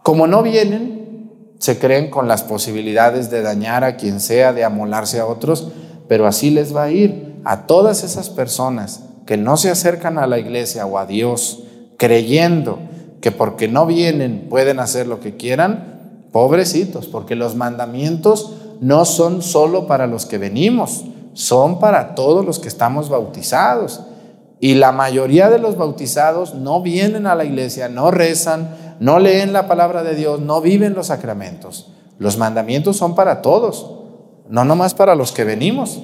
Como 0.02 0.26
no 0.26 0.42
vienen, 0.42 1.30
se 1.58 1.78
creen 1.78 2.10
con 2.10 2.28
las 2.28 2.42
posibilidades 2.42 3.30
de 3.30 3.42
dañar 3.42 3.84
a 3.84 3.96
quien 3.96 4.20
sea, 4.20 4.52
de 4.52 4.64
amolarse 4.64 5.18
a 5.18 5.26
otros, 5.26 5.68
pero 6.08 6.26
así 6.26 6.50
les 6.50 6.74
va 6.74 6.84
a 6.84 6.90
ir 6.90 7.36
a 7.44 7.66
todas 7.66 8.04
esas 8.04 8.30
personas 8.30 9.02
que 9.26 9.36
no 9.36 9.56
se 9.56 9.70
acercan 9.70 10.18
a 10.18 10.26
la 10.26 10.38
iglesia 10.38 10.86
o 10.86 10.98
a 10.98 11.06
Dios 11.06 11.64
creyendo 11.96 12.78
que 13.20 13.32
porque 13.32 13.68
no 13.68 13.86
vienen 13.86 14.46
pueden 14.48 14.78
hacer 14.78 15.06
lo 15.06 15.20
que 15.20 15.36
quieran, 15.36 15.95
Pobrecitos, 16.32 17.06
porque 17.06 17.34
los 17.36 17.54
mandamientos 17.54 18.52
no 18.80 19.04
son 19.04 19.42
solo 19.42 19.86
para 19.86 20.06
los 20.06 20.26
que 20.26 20.38
venimos, 20.38 21.04
son 21.32 21.78
para 21.78 22.14
todos 22.14 22.44
los 22.44 22.58
que 22.58 22.68
estamos 22.68 23.08
bautizados. 23.08 24.02
Y 24.58 24.74
la 24.74 24.92
mayoría 24.92 25.50
de 25.50 25.58
los 25.58 25.76
bautizados 25.76 26.54
no 26.54 26.80
vienen 26.80 27.26
a 27.26 27.34
la 27.34 27.44
iglesia, 27.44 27.88
no 27.88 28.10
rezan, 28.10 28.96
no 29.00 29.18
leen 29.18 29.52
la 29.52 29.68
palabra 29.68 30.02
de 30.02 30.14
Dios, 30.14 30.40
no 30.40 30.60
viven 30.60 30.94
los 30.94 31.08
sacramentos. 31.08 31.92
Los 32.18 32.38
mandamientos 32.38 32.96
son 32.96 33.14
para 33.14 33.42
todos, 33.42 33.90
no 34.48 34.64
nomás 34.64 34.94
para 34.94 35.14
los 35.14 35.32
que 35.32 35.44
venimos. 35.44 36.00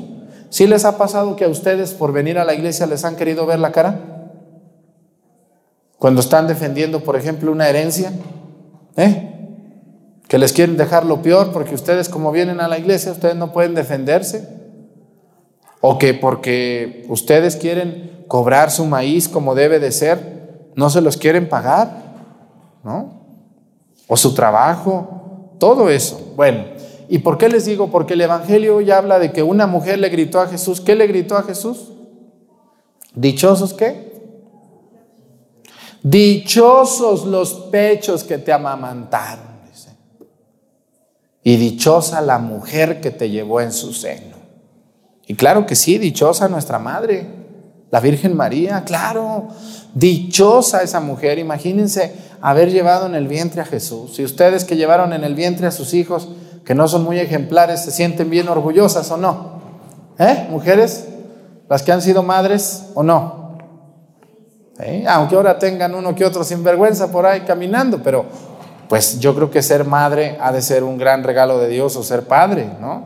¿Sí 0.51 0.67
les 0.67 0.85
ha 0.85 0.99
pasado 0.99 1.37
que 1.37 1.47
a 1.47 1.49
ustedes 1.49 1.95
por 1.95 2.13
venir 2.13 2.39
a 2.39 2.45
la 2.45 2.53
iglesia 2.53 2.87
les 2.87 3.05
han 3.07 3.17
querido 3.17 3.47
ver 3.47 3.59
la 3.59 3.73
cara? 3.73 4.01
Cuando 5.99 6.21
están 6.21 6.47
defendiendo, 6.47 7.01
por 7.05 7.17
ejemplo, 7.17 7.51
una 7.51 7.69
herencia, 7.69 8.13
¿eh? 8.97 9.32
Que 10.33 10.39
les 10.39 10.55
quieren 10.55 10.79
dejar 10.79 11.05
lo 11.05 11.21
peor 11.21 11.53
porque 11.53 11.75
ustedes 11.75 12.09
como 12.09 12.33
vienen 12.33 12.63
a 12.63 12.67
la 12.67 12.79
iglesia, 12.79 13.13
ustedes 13.13 13.37
no 13.37 13.53
pueden 13.53 13.75
defenderse. 13.75 14.49
O 15.83 15.99
que 15.99 16.15
porque 16.15 17.05
ustedes 17.11 17.57
quieren 17.57 18.25
cobrar 18.29 18.71
su 18.71 18.87
maíz 18.87 19.29
como 19.29 19.55
debe 19.55 19.79
de 19.79 19.93
ser, 19.93 20.71
no 20.75 20.89
se 20.89 21.03
los 21.03 21.19
quieren 21.19 21.51
pagar, 21.51 22.15
¿no? 22.83 23.27
O 24.07 24.17
su 24.17 24.33
trabajo, 24.33 25.51
todo 25.59 25.91
eso. 25.91 26.33
Bueno, 26.35 26.65
¿y 27.11 27.19
por 27.19 27.37
qué 27.37 27.51
les 27.51 27.67
digo? 27.67 27.91
Porque 27.91 28.15
el 28.15 28.23
Evangelio 28.23 28.81
ya 28.81 28.97
habla 28.97 29.19
de 29.19 29.33
que 29.33 29.43
una 29.43 29.67
mujer 29.67 29.99
le 29.99 30.09
gritó 30.09 30.41
a 30.41 30.47
Jesús. 30.47 30.81
¿Qué 30.81 30.95
le 30.95 31.07
gritó 31.09 31.37
a 31.37 31.43
Jesús? 31.43 31.93
¿Dichosos 33.15 33.75
qué? 33.75 34.19
Dichosos 36.03 37.27
los 37.27 37.53
pechos 37.71 38.25
que 38.25 38.39
te 38.39 38.51
amamantaron 38.51 39.52
y 41.45 41.57
dichosa 41.57 42.21
la 42.21 42.39
mujer 42.39 43.01
que 43.01 43.11
te 43.11 43.31
llevó 43.31 43.61
en 43.61 43.73
su 43.73 43.93
seno. 43.93 44.37
Y 45.27 45.35
claro 45.35 45.67
que 45.67 45.77
sí, 45.77 45.99
dichosa 45.99 46.49
nuestra 46.49 46.79
madre, 46.79 47.27
la 47.91 48.01
Virgen 48.01 48.37
María, 48.37 48.85
claro, 48.85 49.49
dichosa 49.95 50.83
esa 50.83 51.01
mujer. 51.01 51.39
Imagínense 51.39 52.13
haber 52.41 52.71
llevado 52.71 53.07
en 53.07 53.15
el 53.15 53.29
vientre 53.29 53.61
a 53.61 53.65
Jesús. 53.65 54.17
Si 54.17 54.25
ustedes 54.25 54.65
que 54.65 54.77
llevaron 54.77 55.13
en 55.13 55.25
el 55.25 55.35
vientre 55.35 55.67
a 55.67 55.71
sus 55.71 55.95
hijos, 55.95 56.29
que 56.65 56.75
no 56.75 56.89
son 56.89 57.05
muy 57.05 57.19
ejemplares, 57.19 57.83
se 57.83 57.91
sienten 57.91 58.31
bien 58.31 58.49
orgullosas 58.49 59.11
o 59.11 59.17
no. 59.17 59.61
¿Eh? 60.19 60.47
Mujeres, 60.51 61.09
las 61.69 61.83
que 61.83 61.93
han 61.93 62.03
sido 62.03 62.23
madres 62.23 62.85
o 62.95 63.03
no. 63.03 63.59
¿Eh? 64.79 65.05
Aunque 65.09 65.35
ahora 65.35 65.59
tengan 65.59 65.95
uno 65.95 66.15
que 66.15 66.25
otro 66.25 66.45
sinvergüenza 66.45 67.13
por 67.13 67.27
ahí 67.27 67.43
caminando, 67.43 68.03
pero 68.03 68.25
pues 68.93 69.21
yo 69.21 69.35
creo 69.35 69.51
que 69.51 69.63
ser 69.63 69.87
madre 69.87 70.37
ha 70.39 70.53
de 70.53 70.61
ser 70.61 70.85
un 70.85 70.99
gran 70.99 71.25
regalo 71.25 71.59
de 71.59 71.71
Dios 71.71 71.97
o 71.97 72.03
ser 72.03 72.25
padre, 72.25 72.69
¿no? 72.79 73.05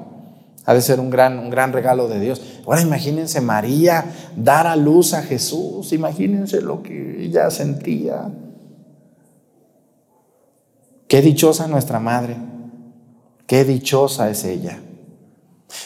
Ha 0.65 0.75
de 0.75 0.81
ser 0.81 0.99
un 0.99 1.11
gran, 1.11 1.39
un 1.39 1.49
gran 1.49 1.73
regalo 1.73 2.09
de 2.09 2.19
Dios. 2.19 2.43
Ahora 2.67 2.83
imagínense 2.83 3.41
María 3.41 4.05
dar 4.35 4.67
a 4.67 4.75
luz 4.75 5.15
a 5.15 5.23
Jesús, 5.23 5.93
imagínense 5.93 6.61
lo 6.61 6.83
que 6.83 7.23
ella 7.23 7.53
sentía. 7.53 8.29
Qué 11.07 11.23
dichosa 11.23 11.69
nuestra 11.69 12.01
madre, 12.01 12.37
qué 13.47 13.65
dichosa 13.65 14.29
es 14.29 14.43
ella. 14.43 14.81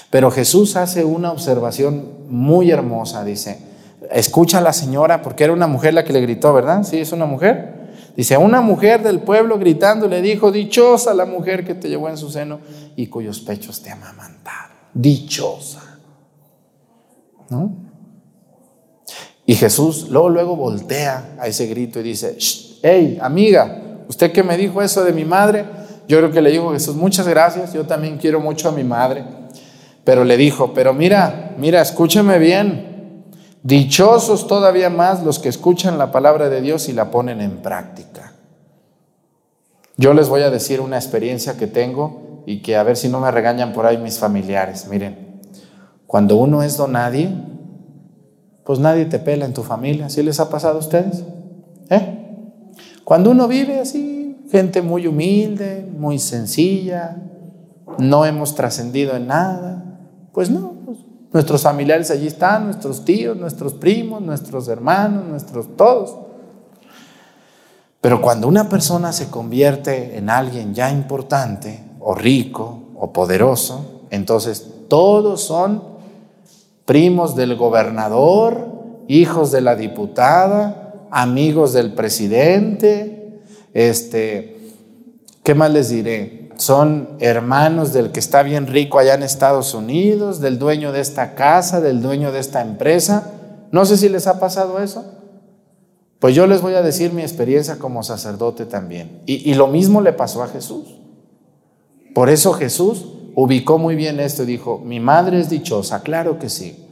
Pero 0.08 0.30
Jesús 0.30 0.76
hace 0.76 1.04
una 1.04 1.30
observación 1.30 2.24
muy 2.30 2.70
hermosa, 2.70 3.22
dice, 3.22 3.58
escucha 4.10 4.56
a 4.56 4.62
la 4.62 4.72
señora, 4.72 5.20
porque 5.20 5.44
era 5.44 5.52
una 5.52 5.66
mujer 5.66 5.92
la 5.92 6.04
que 6.04 6.14
le 6.14 6.22
gritó, 6.22 6.54
¿verdad? 6.54 6.84
Sí, 6.84 7.00
es 7.00 7.12
una 7.12 7.26
mujer. 7.26 7.79
Dice, 8.16 8.36
una 8.36 8.60
mujer 8.60 9.02
del 9.02 9.20
pueblo 9.20 9.58
gritando 9.58 10.08
le 10.08 10.20
dijo, 10.20 10.50
dichosa 10.52 11.14
la 11.14 11.24
mujer 11.24 11.64
que 11.64 11.74
te 11.74 11.88
llevó 11.88 12.08
en 12.08 12.16
su 12.16 12.30
seno 12.30 12.60
y 12.96 13.06
cuyos 13.06 13.40
pechos 13.40 13.82
te 13.82 13.90
amamantaron. 13.90 14.76
Dichosa. 14.92 15.98
¿No? 17.48 17.90
Y 19.46 19.54
Jesús 19.54 20.08
luego, 20.10 20.28
luego 20.28 20.56
voltea 20.56 21.34
a 21.38 21.46
ese 21.48 21.66
grito 21.66 22.00
y 22.00 22.04
dice, 22.04 22.36
hey, 22.82 23.18
amiga, 23.20 24.04
usted 24.08 24.32
que 24.32 24.42
me 24.42 24.56
dijo 24.56 24.80
eso 24.82 25.02
de 25.02 25.12
mi 25.12 25.24
madre, 25.24 25.64
yo 26.06 26.18
creo 26.18 26.30
que 26.30 26.40
le 26.40 26.50
dijo 26.50 26.72
Jesús, 26.72 26.96
muchas 26.96 27.26
gracias, 27.26 27.72
yo 27.72 27.86
también 27.86 28.18
quiero 28.18 28.40
mucho 28.40 28.68
a 28.68 28.72
mi 28.72 28.84
madre. 28.84 29.24
Pero 30.04 30.24
le 30.24 30.36
dijo, 30.36 30.72
pero 30.72 30.92
mira, 30.92 31.54
mira, 31.58 31.80
escúcheme 31.80 32.38
bien, 32.38 32.89
Dichosos 33.62 34.46
todavía 34.46 34.88
más 34.88 35.22
los 35.22 35.38
que 35.38 35.48
escuchan 35.48 35.98
la 35.98 36.10
palabra 36.10 36.48
de 36.48 36.60
Dios 36.60 36.88
y 36.88 36.92
la 36.92 37.10
ponen 37.10 37.40
en 37.40 37.58
práctica. 37.58 38.32
Yo 39.96 40.14
les 40.14 40.30
voy 40.30 40.42
a 40.42 40.50
decir 40.50 40.80
una 40.80 40.96
experiencia 40.96 41.58
que 41.58 41.66
tengo 41.66 42.42
y 42.46 42.62
que 42.62 42.76
a 42.76 42.82
ver 42.82 42.96
si 42.96 43.08
no 43.08 43.20
me 43.20 43.30
regañan 43.30 43.74
por 43.74 43.84
ahí 43.84 43.98
mis 43.98 44.18
familiares. 44.18 44.88
Miren, 44.88 45.40
cuando 46.06 46.36
uno 46.36 46.62
es 46.62 46.78
don 46.78 46.92
nadie, 46.92 47.30
pues 48.64 48.78
nadie 48.78 49.04
te 49.04 49.18
pela 49.18 49.44
en 49.44 49.52
tu 49.52 49.62
familia. 49.62 50.08
¿Sí 50.08 50.22
les 50.22 50.40
ha 50.40 50.48
pasado 50.48 50.76
a 50.76 50.80
ustedes? 50.80 51.22
¿Eh? 51.90 52.16
Cuando 53.04 53.30
uno 53.30 53.46
vive 53.46 53.78
así, 53.78 54.38
gente 54.50 54.80
muy 54.80 55.06
humilde, 55.06 55.86
muy 55.96 56.18
sencilla, 56.18 57.16
no 57.98 58.24
hemos 58.24 58.54
trascendido 58.54 59.16
en 59.16 59.26
nada, 59.26 59.98
pues 60.32 60.50
no, 60.50 60.74
nuestros 61.32 61.62
familiares 61.62 62.10
allí 62.10 62.26
están, 62.26 62.64
nuestros 62.64 63.04
tíos, 63.04 63.36
nuestros 63.36 63.74
primos, 63.74 64.20
nuestros 64.20 64.68
hermanos, 64.68 65.24
nuestros 65.26 65.76
todos. 65.76 66.16
Pero 68.00 68.20
cuando 68.20 68.48
una 68.48 68.68
persona 68.68 69.12
se 69.12 69.28
convierte 69.28 70.16
en 70.16 70.30
alguien 70.30 70.74
ya 70.74 70.90
importante, 70.90 71.84
o 72.00 72.14
rico, 72.14 72.84
o 72.96 73.12
poderoso, 73.12 74.06
entonces 74.10 74.66
todos 74.88 75.42
son 75.42 75.82
primos 76.86 77.36
del 77.36 77.56
gobernador, 77.56 79.04
hijos 79.06 79.52
de 79.52 79.60
la 79.60 79.76
diputada, 79.76 81.06
amigos 81.10 81.72
del 81.72 81.92
presidente, 81.94 83.40
este, 83.74 84.56
¿qué 85.42 85.54
más 85.54 85.70
les 85.70 85.90
diré? 85.90 86.39
Son 86.60 87.08
hermanos 87.20 87.94
del 87.94 88.12
que 88.12 88.20
está 88.20 88.42
bien 88.42 88.66
rico 88.66 88.98
allá 88.98 89.14
en 89.14 89.22
Estados 89.22 89.72
Unidos, 89.72 90.42
del 90.42 90.58
dueño 90.58 90.92
de 90.92 91.00
esta 91.00 91.34
casa, 91.34 91.80
del 91.80 92.02
dueño 92.02 92.32
de 92.32 92.38
esta 92.38 92.60
empresa. 92.60 93.32
No 93.72 93.86
sé 93.86 93.96
si 93.96 94.10
les 94.10 94.26
ha 94.26 94.38
pasado 94.38 94.78
eso. 94.82 95.06
Pues 96.18 96.34
yo 96.34 96.46
les 96.46 96.60
voy 96.60 96.74
a 96.74 96.82
decir 96.82 97.14
mi 97.14 97.22
experiencia 97.22 97.78
como 97.78 98.02
sacerdote 98.02 98.66
también. 98.66 99.22
Y, 99.24 99.54
lo 99.54 99.68
mismo 99.68 100.02
le 100.02 100.12
pasó 100.12 100.42
a 100.42 100.48
Jesús. 100.48 100.98
Por 102.14 102.28
eso 102.28 102.52
Jesús 102.52 103.06
ubicó 103.34 103.78
muy 103.78 103.96
bien 103.96 104.20
esto 104.20 104.42
y 104.42 104.46
dijo, 104.46 104.82
mi 104.84 105.00
madre 105.00 105.40
es 105.40 105.48
dichosa, 105.48 106.02
claro 106.02 106.38
que 106.38 106.50
sí, 106.50 106.84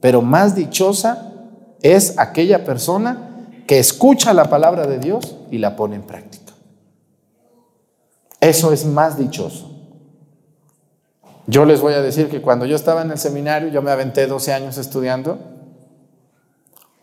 pero 0.00 0.20
más 0.20 0.54
dichosa 0.54 1.32
es 1.80 2.18
aquella 2.18 2.62
persona 2.66 3.46
que 3.66 3.78
escucha 3.78 4.34
la 4.34 4.50
palabra 4.50 4.86
de 4.86 4.98
Dios 4.98 5.38
y 5.50 5.56
la 5.56 5.76
pone 5.76 5.96
en 5.96 6.02
práctica. 6.02 6.43
Eso 8.44 8.72
es 8.72 8.84
más 8.84 9.16
dichoso. 9.16 9.70
Yo 11.46 11.64
les 11.64 11.80
voy 11.80 11.94
a 11.94 12.00
decir 12.00 12.28
que 12.28 12.40
cuando 12.40 12.64
yo 12.66 12.76
estaba 12.76 13.02
en 13.02 13.10
el 13.10 13.18
seminario, 13.18 13.68
yo 13.68 13.82
me 13.82 13.90
aventé 13.90 14.26
12 14.26 14.52
años 14.52 14.78
estudiando, 14.78 15.38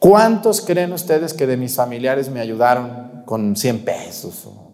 ¿Cuántos 0.01 0.61
creen 0.61 0.93
ustedes 0.93 1.31
que 1.31 1.45
de 1.45 1.57
mis 1.57 1.75
familiares 1.75 2.27
me 2.27 2.39
ayudaron 2.39 3.21
con 3.23 3.55
100 3.55 3.85
pesos 3.85 4.47
o 4.47 4.73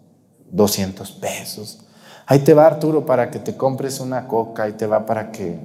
200 0.51 1.11
pesos? 1.11 1.79
Ahí 2.25 2.39
te 2.39 2.53
va 2.53 2.65
Arturo 2.65 3.05
para 3.05 3.29
que 3.29 3.39
te 3.39 3.57
compres 3.57 3.99
una 3.99 4.25
coca, 4.25 4.63
ahí 4.63 4.71
te 4.71 4.87
va 4.87 5.05
para 5.05 5.29
que 5.29 5.59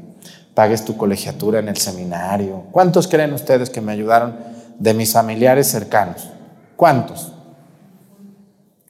pagues 0.53 0.85
tu 0.85 0.97
colegiatura 0.97 1.61
en 1.61 1.69
el 1.69 1.77
seminario. 1.77 2.65
¿Cuántos 2.73 3.07
creen 3.07 3.33
ustedes 3.35 3.71
que 3.71 3.81
me 3.81 3.93
ayudaron 3.93 4.37
de 4.81 4.95
mis 4.95 5.13
familiares 5.13 5.69
cercanos? 5.69 6.29
¿Cuántos? 6.75 7.31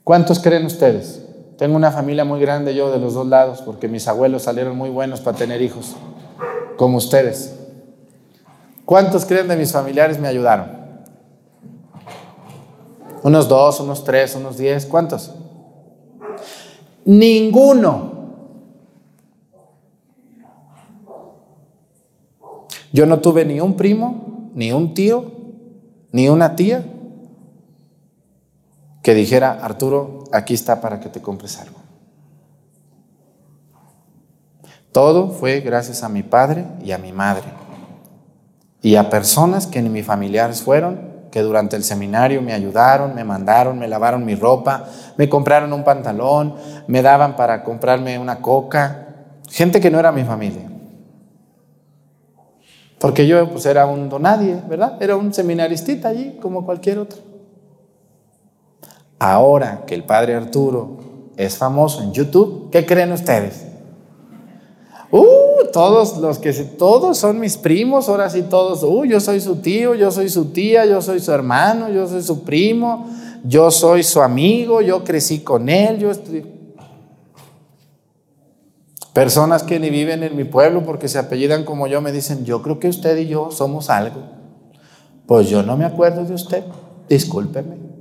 ¿Cuántos 0.04 0.40
creen 0.40 0.64
ustedes? 0.64 1.21
Tengo 1.62 1.76
una 1.76 1.92
familia 1.92 2.24
muy 2.24 2.40
grande 2.40 2.74
yo 2.74 2.90
de 2.90 2.98
los 2.98 3.14
dos 3.14 3.24
lados 3.24 3.62
porque 3.62 3.86
mis 3.86 4.08
abuelos 4.08 4.42
salieron 4.42 4.76
muy 4.76 4.90
buenos 4.90 5.20
para 5.20 5.38
tener 5.38 5.62
hijos, 5.62 5.94
como 6.76 6.96
ustedes. 6.96 7.54
¿Cuántos 8.84 9.24
creen 9.24 9.46
de 9.46 9.54
mis 9.54 9.70
familiares 9.70 10.18
me 10.18 10.26
ayudaron? 10.26 10.72
Unos 13.22 13.48
dos, 13.48 13.78
unos 13.78 14.02
tres, 14.02 14.34
unos 14.34 14.56
diez. 14.56 14.86
¿Cuántos? 14.86 15.36
Ninguno. 17.04 18.10
Yo 22.92 23.06
no 23.06 23.20
tuve 23.20 23.44
ni 23.44 23.60
un 23.60 23.76
primo, 23.76 24.50
ni 24.52 24.72
un 24.72 24.94
tío, 24.94 25.30
ni 26.10 26.28
una 26.28 26.56
tía 26.56 26.91
que 29.02 29.14
dijera, 29.14 29.58
Arturo, 29.62 30.24
aquí 30.32 30.54
está 30.54 30.80
para 30.80 31.00
que 31.00 31.08
te 31.08 31.20
compres 31.20 31.58
algo. 31.58 31.78
Todo 34.92 35.30
fue 35.30 35.60
gracias 35.60 36.02
a 36.02 36.08
mi 36.08 36.22
padre 36.22 36.64
y 36.84 36.92
a 36.92 36.98
mi 36.98 37.12
madre 37.12 37.62
y 38.82 38.96
a 38.96 39.08
personas 39.08 39.66
que 39.68 39.80
ni 39.80 39.88
mis 39.88 40.04
familiares 40.04 40.60
fueron, 40.60 41.12
que 41.30 41.40
durante 41.40 41.76
el 41.76 41.84
seminario 41.84 42.42
me 42.42 42.52
ayudaron, 42.52 43.14
me 43.14 43.24
mandaron, 43.24 43.78
me 43.78 43.88
lavaron 43.88 44.24
mi 44.24 44.34
ropa, 44.34 44.84
me 45.16 45.28
compraron 45.28 45.72
un 45.72 45.84
pantalón, 45.84 46.56
me 46.88 47.00
daban 47.00 47.36
para 47.36 47.62
comprarme 47.62 48.18
una 48.18 48.40
coca, 48.40 49.06
gente 49.48 49.80
que 49.80 49.90
no 49.90 50.00
era 50.00 50.10
mi 50.12 50.24
familia. 50.24 50.68
Porque 52.98 53.26
yo 53.26 53.48
pues 53.50 53.64
era 53.66 53.86
un 53.86 54.08
donadie, 54.08 54.60
¿verdad? 54.68 55.00
Era 55.00 55.16
un 55.16 55.32
seminaristita 55.32 56.08
allí, 56.08 56.38
como 56.42 56.66
cualquier 56.66 56.98
otro. 56.98 57.31
Ahora 59.22 59.84
que 59.86 59.94
el 59.94 60.02
padre 60.02 60.34
Arturo 60.34 60.96
es 61.36 61.56
famoso 61.56 62.02
en 62.02 62.12
YouTube, 62.12 62.70
¿qué 62.72 62.84
creen 62.84 63.12
ustedes? 63.12 63.64
Uh, 65.12 65.70
todos 65.72 66.16
los 66.16 66.40
que 66.40 66.52
todos 66.52 67.18
son 67.18 67.38
mis 67.38 67.56
primos, 67.56 68.08
ahora 68.08 68.28
sí 68.30 68.42
todos, 68.42 68.82
uh, 68.82 69.04
yo 69.04 69.20
soy 69.20 69.40
su 69.40 69.60
tío, 69.60 69.94
yo 69.94 70.10
soy 70.10 70.28
su 70.28 70.46
tía, 70.46 70.86
yo 70.86 71.00
soy 71.00 71.20
su 71.20 71.30
hermano, 71.30 71.88
yo 71.88 72.08
soy 72.08 72.20
su 72.20 72.42
primo, 72.42 73.08
yo 73.44 73.70
soy 73.70 74.02
su 74.02 74.20
amigo, 74.20 74.80
yo 74.80 75.04
crecí 75.04 75.38
con 75.38 75.68
él, 75.68 76.00
yo 76.00 76.10
estoy... 76.10 76.44
Personas 79.12 79.62
que 79.62 79.78
ni 79.78 79.90
viven 79.90 80.24
en 80.24 80.34
mi 80.34 80.42
pueblo 80.42 80.82
porque 80.82 81.06
se 81.06 81.20
apellidan 81.20 81.64
como 81.64 81.86
yo 81.86 82.00
me 82.00 82.10
dicen, 82.10 82.44
yo 82.44 82.60
creo 82.60 82.80
que 82.80 82.88
usted 82.88 83.16
y 83.18 83.28
yo 83.28 83.52
somos 83.52 83.88
algo. 83.88 84.20
Pues 85.26 85.48
yo 85.48 85.62
no 85.62 85.76
me 85.76 85.84
acuerdo 85.84 86.24
de 86.24 86.34
usted, 86.34 86.64
discúlpeme. 87.08 87.91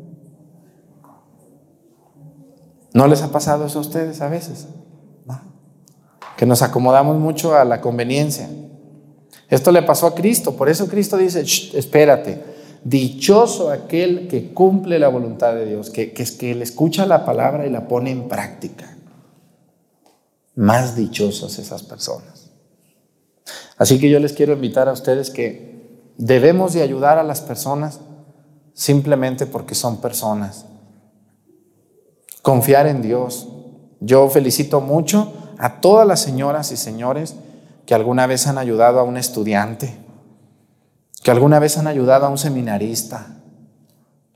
¿No 2.93 3.07
les 3.07 3.21
ha 3.21 3.31
pasado 3.31 3.65
eso 3.65 3.79
a 3.79 3.81
ustedes 3.81 4.21
a 4.21 4.27
veces? 4.27 4.67
que 6.41 6.47
nos 6.47 6.63
acomodamos 6.63 7.19
mucho 7.19 7.55
a 7.55 7.63
la 7.63 7.81
conveniencia. 7.81 8.49
Esto 9.47 9.71
le 9.71 9.83
pasó 9.83 10.07
a 10.07 10.15
Cristo, 10.15 10.55
por 10.55 10.69
eso 10.69 10.87
Cristo 10.87 11.15
dice, 11.15 11.41
espérate, 11.77 12.43
dichoso 12.83 13.69
aquel 13.69 14.27
que 14.27 14.51
cumple 14.51 14.97
la 14.97 15.09
voluntad 15.09 15.53
de 15.53 15.67
Dios, 15.67 15.91
que, 15.91 16.13
que, 16.13 16.25
que 16.25 16.55
le 16.55 16.63
escucha 16.63 17.05
la 17.05 17.25
palabra 17.25 17.67
y 17.67 17.69
la 17.69 17.87
pone 17.87 18.09
en 18.09 18.27
práctica. 18.27 18.97
Más 20.55 20.95
dichosos 20.95 21.59
esas 21.59 21.83
personas. 21.83 22.49
Así 23.77 23.99
que 23.99 24.09
yo 24.09 24.19
les 24.19 24.33
quiero 24.33 24.53
invitar 24.53 24.89
a 24.89 24.93
ustedes 24.93 25.29
que 25.29 26.01
debemos 26.17 26.73
de 26.73 26.81
ayudar 26.81 27.19
a 27.19 27.23
las 27.23 27.41
personas 27.41 27.99
simplemente 28.73 29.45
porque 29.45 29.75
son 29.75 30.01
personas. 30.01 30.65
Confiar 32.41 32.87
en 32.87 33.01
Dios. 33.01 33.47
Yo 33.99 34.29
felicito 34.29 34.81
mucho 34.81 35.31
a 35.57 35.79
todas 35.79 36.07
las 36.07 36.19
señoras 36.19 36.71
y 36.71 36.77
señores 36.77 37.35
que 37.85 37.93
alguna 37.93 38.25
vez 38.25 38.47
han 38.47 38.57
ayudado 38.57 38.99
a 38.99 39.03
un 39.03 39.17
estudiante, 39.17 39.95
que 41.23 41.31
alguna 41.31 41.59
vez 41.59 41.77
han 41.77 41.87
ayudado 41.87 42.25
a 42.25 42.29
un 42.29 42.37
seminarista. 42.37 43.27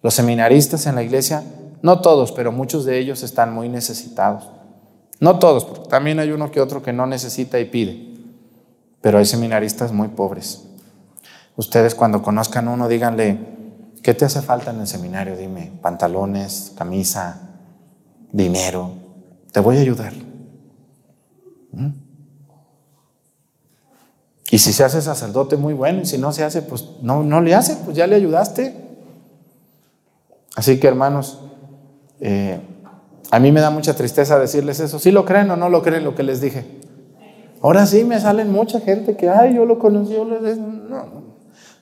Los 0.03 0.13
seminaristas 0.13 0.85
en 0.85 0.95
la 0.95 1.03
iglesia, 1.03 1.43
no 1.81 2.01
todos, 2.01 2.31
pero 2.31 2.51
muchos 2.51 2.85
de 2.85 2.99
ellos 2.99 3.23
están 3.23 3.53
muy 3.53 3.69
necesitados. 3.69 4.49
No 5.19 5.39
todos, 5.39 5.65
porque 5.65 5.89
también 5.89 6.19
hay 6.19 6.31
uno 6.31 6.51
que 6.51 6.61
otro 6.61 6.83
que 6.83 6.93
no 6.93 7.07
necesita 7.07 7.59
y 7.59 7.65
pide, 7.65 8.13
pero 9.01 9.17
hay 9.17 9.25
seminaristas 9.25 9.91
muy 9.91 10.09
pobres. 10.09 10.63
Ustedes 11.55 11.95
cuando 11.95 12.21
conozcan 12.21 12.67
uno, 12.67 12.87
díganle, 12.87 13.39
¿qué 14.03 14.13
te 14.13 14.25
hace 14.25 14.41
falta 14.41 14.71
en 14.71 14.81
el 14.81 14.87
seminario? 14.87 15.37
Dime, 15.37 15.71
pantalones, 15.81 16.73
camisa, 16.77 17.44
dinero, 18.35 18.91
te 19.51 19.59
voy 19.61 19.77
a 19.77 19.81
ayudar. 19.81 20.13
Y 24.51 24.59
si 24.59 24.73
se 24.73 24.83
hace 24.83 25.01
sacerdote, 25.01 25.57
muy 25.57 25.73
bueno. 25.73 26.01
Y 26.01 26.05
si 26.05 26.17
no 26.17 26.31
se 26.31 26.43
hace, 26.43 26.61
pues 26.61 26.85
no, 27.01 27.23
no 27.23 27.41
le 27.41 27.55
hace, 27.55 27.75
pues 27.77 27.95
ya 27.95 28.07
le 28.07 28.15
ayudaste. 28.15 28.75
Así 30.55 30.79
que 30.79 30.87
hermanos, 30.87 31.39
eh, 32.19 32.59
a 33.31 33.39
mí 33.39 33.51
me 33.51 33.61
da 33.61 33.69
mucha 33.69 33.95
tristeza 33.95 34.37
decirles 34.37 34.79
eso. 34.79 34.99
¿Sí 34.99 35.11
lo 35.11 35.25
creen 35.25 35.49
o 35.51 35.55
no 35.55 35.69
lo 35.69 35.81
creen 35.81 36.03
lo 36.03 36.15
que 36.15 36.23
les 36.23 36.41
dije? 36.41 36.65
Ahora 37.61 37.85
sí 37.85 38.03
me 38.03 38.19
salen 38.19 38.51
mucha 38.51 38.79
gente 38.81 39.15
que, 39.15 39.29
ay, 39.29 39.55
yo 39.55 39.65
lo 39.65 39.79
conocí, 39.79 40.13
yo 40.13 40.25
No. 40.25 41.25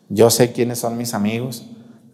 Yo 0.10 0.30
sé 0.30 0.52
quiénes 0.52 0.80
son 0.80 0.98
mis 0.98 1.14
amigos, 1.14 1.66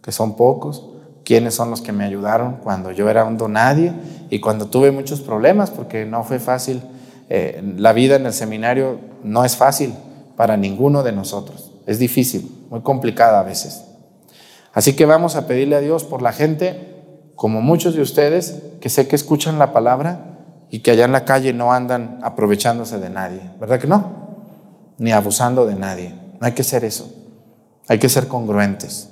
que 0.02 0.12
son 0.12 0.36
pocos, 0.36 0.89
quiénes 1.30 1.54
son 1.54 1.70
los 1.70 1.80
que 1.80 1.92
me 1.92 2.04
ayudaron 2.04 2.56
cuando 2.56 2.90
yo 2.90 3.08
era 3.08 3.22
un 3.24 3.38
donadie 3.38 3.92
y 4.30 4.40
cuando 4.40 4.66
tuve 4.66 4.90
muchos 4.90 5.20
problemas, 5.20 5.70
porque 5.70 6.04
no 6.04 6.24
fue 6.24 6.40
fácil 6.40 6.82
eh, 7.28 7.62
la 7.76 7.92
vida 7.92 8.16
en 8.16 8.26
el 8.26 8.32
seminario 8.32 8.98
no 9.22 9.44
es 9.44 9.56
fácil 9.56 9.94
para 10.36 10.56
ninguno 10.56 11.04
de 11.04 11.12
nosotros. 11.12 11.70
Es 11.86 12.00
difícil, 12.00 12.66
muy 12.68 12.80
complicada 12.80 13.38
a 13.38 13.44
veces. 13.44 13.84
Así 14.72 14.96
que 14.96 15.06
vamos 15.06 15.36
a 15.36 15.46
pedirle 15.46 15.76
a 15.76 15.80
Dios 15.80 16.02
por 16.02 16.20
la 16.20 16.32
gente, 16.32 17.00
como 17.36 17.60
muchos 17.60 17.94
de 17.94 18.02
ustedes, 18.02 18.60
que 18.80 18.88
sé 18.88 19.06
que 19.06 19.14
escuchan 19.14 19.56
la 19.56 19.72
palabra 19.72 20.36
y 20.68 20.80
que 20.80 20.90
allá 20.90 21.04
en 21.04 21.12
la 21.12 21.24
calle 21.24 21.52
no 21.52 21.72
andan 21.72 22.18
aprovechándose 22.24 22.98
de 22.98 23.08
nadie. 23.08 23.52
¿Verdad 23.60 23.78
que 23.78 23.86
no? 23.86 24.96
Ni 24.98 25.12
abusando 25.12 25.64
de 25.64 25.76
nadie. 25.76 26.12
No 26.40 26.44
hay 26.48 26.54
que 26.54 26.64
ser 26.64 26.84
eso. 26.84 27.08
Hay 27.86 28.00
que 28.00 28.08
ser 28.08 28.26
congruentes. 28.26 29.10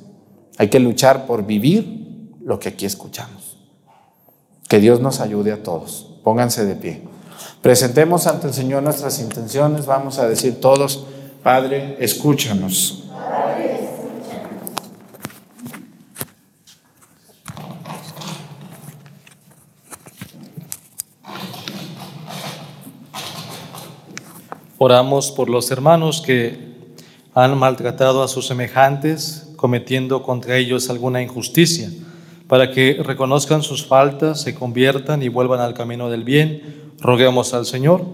Hay 0.57 0.67
que 0.67 0.81
luchar 0.81 1.25
por 1.25 1.47
vivir 1.47 2.08
lo 2.49 2.59
que 2.59 2.71
aquí 2.71 2.87
escuchamos. 2.87 3.59
Que 4.71 4.81
Dios 4.81 5.01
nos 5.01 5.21
ayude 5.21 5.53
a 5.53 5.63
todos. 5.63 6.07
Pónganse 6.25 6.65
de 6.65 6.77
pie. 6.77 7.03
Presentemos 7.61 8.27
ante 8.27 8.47
el 8.47 8.55
Señor 8.55 8.83
nuestras 8.83 9.21
intenciones. 9.21 9.85
Vamos 9.85 10.19
a 10.19 10.27
decir 10.27 10.59
todos, 10.59 11.05
Padre, 11.43 11.99
escúchanos. 12.01 13.05
Oramos 24.79 25.33
por 25.33 25.51
los 25.51 25.71
hermanos 25.71 26.23
que 26.23 26.79
han 27.35 27.59
maltratado 27.59 28.23
a 28.23 28.29
sus 28.29 28.47
semejantes, 28.47 29.51
cometiendo 29.57 30.23
contra 30.23 30.57
ellos 30.57 30.89
alguna 30.89 31.21
injusticia, 31.21 31.91
para 32.49 32.71
que 32.71 32.99
reconozcan 33.05 33.63
sus 33.63 33.87
faltas, 33.87 34.41
se 34.41 34.55
conviertan 34.55 35.23
y 35.23 35.29
vuelvan 35.29 35.61
al 35.61 35.75
camino 35.75 36.09
del 36.09 36.25
bien. 36.25 36.93
Roguemos 36.99 37.53
al 37.53 37.67
Señor. 37.67 38.05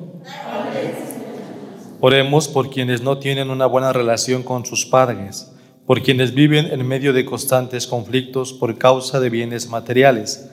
Oremos 2.00 2.48
por 2.48 2.68
quienes 2.68 3.00
no 3.00 3.18
tienen 3.18 3.48
una 3.48 3.66
buena 3.66 3.92
relación 3.92 4.42
con 4.42 4.66
sus 4.66 4.84
padres, 4.84 5.52
por 5.86 6.02
quienes 6.02 6.34
viven 6.34 6.66
en 6.66 6.86
medio 6.86 7.12
de 7.12 7.24
constantes 7.24 7.86
conflictos 7.86 8.52
por 8.52 8.76
causa 8.76 9.20
de 9.20 9.30
bienes 9.30 9.68
materiales, 9.68 10.50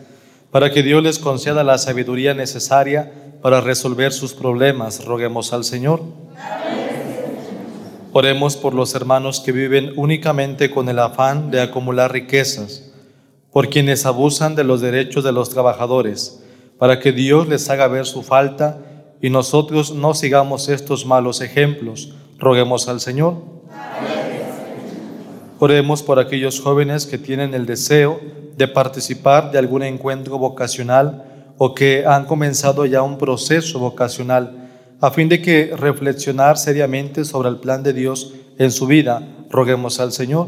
para 0.52 0.72
que 0.72 0.84
Dios 0.84 1.02
les 1.02 1.18
conceda 1.18 1.64
la 1.64 1.78
sabiduría 1.78 2.34
necesaria 2.36 3.12
para 3.42 3.62
resolver 3.62 4.14
sus 4.14 4.34
problemas. 4.34 5.04
Roguemos 5.04 5.54
al 5.54 5.64
Señor. 5.64 6.04
Oremos 8.14 8.58
por 8.58 8.76
los 8.76 8.94
hermanos 8.94 9.40
que 9.40 9.52
viven 9.52 9.94
únicamente 9.96 10.70
con 10.70 10.88
el 10.88 11.00
afán 11.00 11.50
de 11.50 11.62
acumular 11.62 12.12
riquezas, 12.12 12.91
por 13.52 13.70
quienes 13.70 14.06
abusan 14.06 14.56
de 14.56 14.64
los 14.64 14.82
derechos 14.82 15.24
de 15.24 15.32
los 15.32 15.50
trabajadores, 15.50 16.42
para 16.78 17.00
que 17.00 17.12
Dios 17.12 17.48
les 17.48 17.70
haga 17.70 17.88
ver 17.88 18.06
su 18.06 18.24
falta 18.24 18.80
y 19.22 19.30
nosotros 19.30 19.94
no 19.94 20.14
sigamos 20.14 20.70
estos 20.70 21.06
malos 21.06 21.42
ejemplos. 21.42 22.14
Roguemos 22.40 22.88
al 22.88 23.00
Señor. 23.00 23.36
Oremos 25.60 26.02
por 26.02 26.18
aquellos 26.18 26.60
jóvenes 26.60 27.06
que 27.06 27.20
tienen 27.20 27.54
el 27.54 27.68
deseo 27.68 28.20
de 28.58 28.68
participar 28.68 29.52
de 29.52 29.60
algún 29.60 29.84
encuentro 29.84 30.40
vocacional 30.40 31.54
o 31.58 31.76
que 31.76 32.04
han 32.08 32.26
comenzado 32.26 32.86
ya 32.88 33.04
un 33.04 33.20
proceso 33.20 33.78
vocacional 33.78 34.58
a 35.02 35.12
fin 35.12 35.30
de 35.30 35.42
que 35.42 35.74
reflexionar 35.76 36.58
seriamente 36.58 37.26
sobre 37.26 37.50
el 37.50 37.58
plan 37.58 37.84
de 37.84 37.94
Dios 37.94 38.34
en 38.58 38.72
su 38.72 38.88
vida. 38.88 39.22
Roguemos 39.50 40.00
al 40.00 40.12
Señor. 40.12 40.48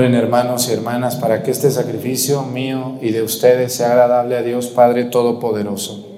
Oren 0.00 0.14
hermanos 0.14 0.66
y 0.66 0.72
hermanas 0.72 1.16
para 1.16 1.42
que 1.42 1.50
este 1.50 1.70
sacrificio 1.70 2.40
mío 2.40 2.96
y 3.02 3.10
de 3.10 3.20
ustedes 3.20 3.74
sea 3.74 3.88
agradable 3.88 4.34
a 4.38 4.42
Dios 4.42 4.68
Padre 4.68 5.04
Todopoderoso. 5.04 6.16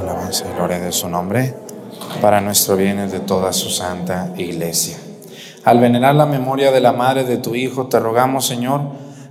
Alabanza 0.00 0.46
y 0.50 0.56
gloria 0.56 0.78
de 0.80 0.90
su 0.90 1.10
nombre 1.10 1.54
para 2.22 2.40
nuestro 2.40 2.76
bien 2.76 3.04
y 3.06 3.10
de 3.10 3.20
toda 3.20 3.52
su 3.52 3.68
santa 3.68 4.32
iglesia. 4.38 4.96
Al 5.64 5.78
venerar 5.78 6.14
la 6.14 6.24
memoria 6.24 6.72
de 6.72 6.80
la 6.80 6.94
madre 6.94 7.24
de 7.24 7.36
tu 7.36 7.54
Hijo, 7.54 7.88
te 7.88 8.00
rogamos, 8.00 8.46
Señor, 8.46 8.80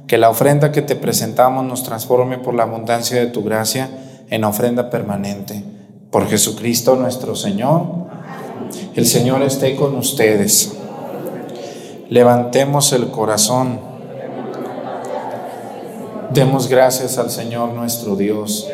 que 0.06 0.20
la 0.20 0.30
ofrenda 0.30 0.72
que 0.72 0.84
te 0.84 0.96
presentamos 0.96 1.66
nos 1.66 1.82
transforme 1.82 2.38
por 2.38 2.54
la 2.54 2.64
abundancia 2.64 3.20
de 3.20 3.32
tu 3.32 3.44
gracia 3.44 3.90
en 4.30 4.44
ofrenda 4.44 4.92
permanente. 4.92 5.64
Por 6.12 6.30
Jesucristo 6.30 6.96
nuestro 6.98 7.36
Señor. 7.36 7.82
El 8.94 9.08
Señor 9.08 9.42
esté 9.42 9.76
con 9.76 9.96
ustedes. 9.96 10.78
Levantemos 12.12 12.92
el 12.92 13.08
corazón. 13.08 13.80
Demos 16.34 16.68
gracias 16.68 17.18
al 17.18 17.32
Señor 17.32 17.70
nuestro 17.70 18.18
Dios. 18.18 18.68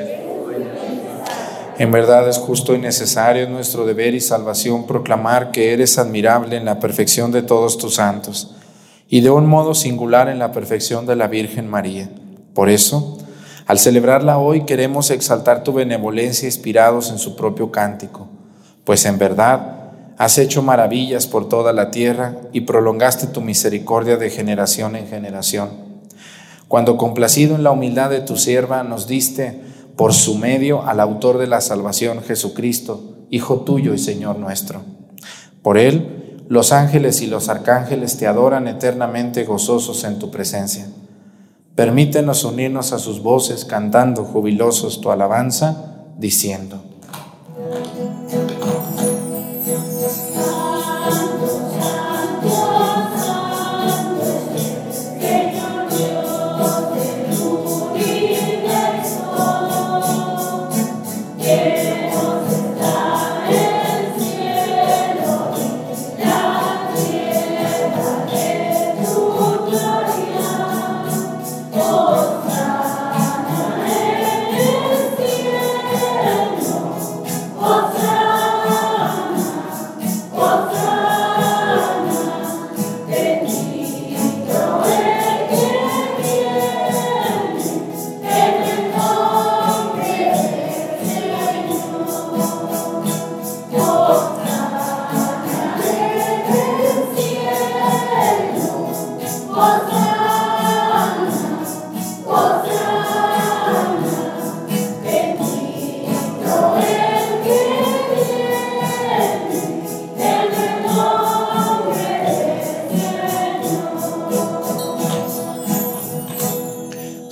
En 1.77 1.91
verdad 1.91 2.27
es 2.27 2.39
justo 2.39 2.73
y 2.73 2.79
necesario 2.79 3.47
nuestro 3.47 3.85
deber 3.85 4.15
y 4.15 4.21
salvación 4.21 4.87
proclamar 4.87 5.51
que 5.51 5.71
eres 5.71 5.99
admirable 5.99 6.57
en 6.57 6.65
la 6.65 6.79
perfección 6.79 7.31
de 7.31 7.43
todos 7.43 7.77
tus 7.77 7.93
santos 7.93 8.55
y 9.07 9.21
de 9.21 9.29
un 9.29 9.45
modo 9.45 9.75
singular 9.75 10.29
en 10.29 10.39
la 10.39 10.51
perfección 10.51 11.05
de 11.05 11.15
la 11.15 11.27
Virgen 11.27 11.69
María. 11.69 12.09
Por 12.55 12.69
eso, 12.69 13.19
al 13.67 13.77
celebrarla 13.77 14.39
hoy 14.39 14.65
queremos 14.65 15.11
exaltar 15.11 15.63
tu 15.63 15.73
benevolencia 15.73 16.47
inspirados 16.47 17.11
en 17.11 17.19
su 17.19 17.35
propio 17.35 17.69
cántico, 17.71 18.29
pues 18.83 19.05
en 19.05 19.19
verdad 19.19 19.76
has 20.17 20.37
hecho 20.39 20.63
maravillas 20.63 21.27
por 21.27 21.47
toda 21.47 21.73
la 21.73 21.91
tierra 21.91 22.35
y 22.51 22.61
prolongaste 22.61 23.27
tu 23.27 23.41
misericordia 23.41 24.17
de 24.17 24.29
generación 24.29 24.95
en 24.95 25.07
generación. 25.07 25.69
Cuando 26.67 26.97
complacido 26.97 27.55
en 27.55 27.63
la 27.63 27.71
humildad 27.71 28.09
de 28.09 28.21
tu 28.21 28.35
sierva 28.35 28.83
nos 28.83 29.07
diste 29.07 29.61
por 29.95 30.13
su 30.13 30.35
medio 30.37 30.83
al 30.83 30.99
autor 30.99 31.37
de 31.37 31.47
la 31.47 31.61
salvación, 31.61 32.21
Jesucristo, 32.23 33.13
Hijo 33.29 33.61
tuyo 33.61 33.93
y 33.93 33.97
Señor 33.97 34.39
nuestro. 34.39 34.81
Por 35.61 35.77
él, 35.77 36.45
los 36.47 36.71
ángeles 36.71 37.21
y 37.21 37.27
los 37.27 37.49
arcángeles 37.49 38.17
te 38.17 38.25
adoran 38.25 38.69
eternamente 38.69 39.43
gozosos 39.43 40.05
en 40.05 40.17
tu 40.17 40.31
presencia. 40.31 40.87
Permítenos 41.75 42.45
unirnos 42.45 42.93
a 42.93 42.99
sus 42.99 43.21
voces 43.21 43.65
cantando 43.65 44.23
jubilosos 44.23 45.01
tu 45.01 45.11
alabanza, 45.11 46.05
diciendo. 46.17 46.81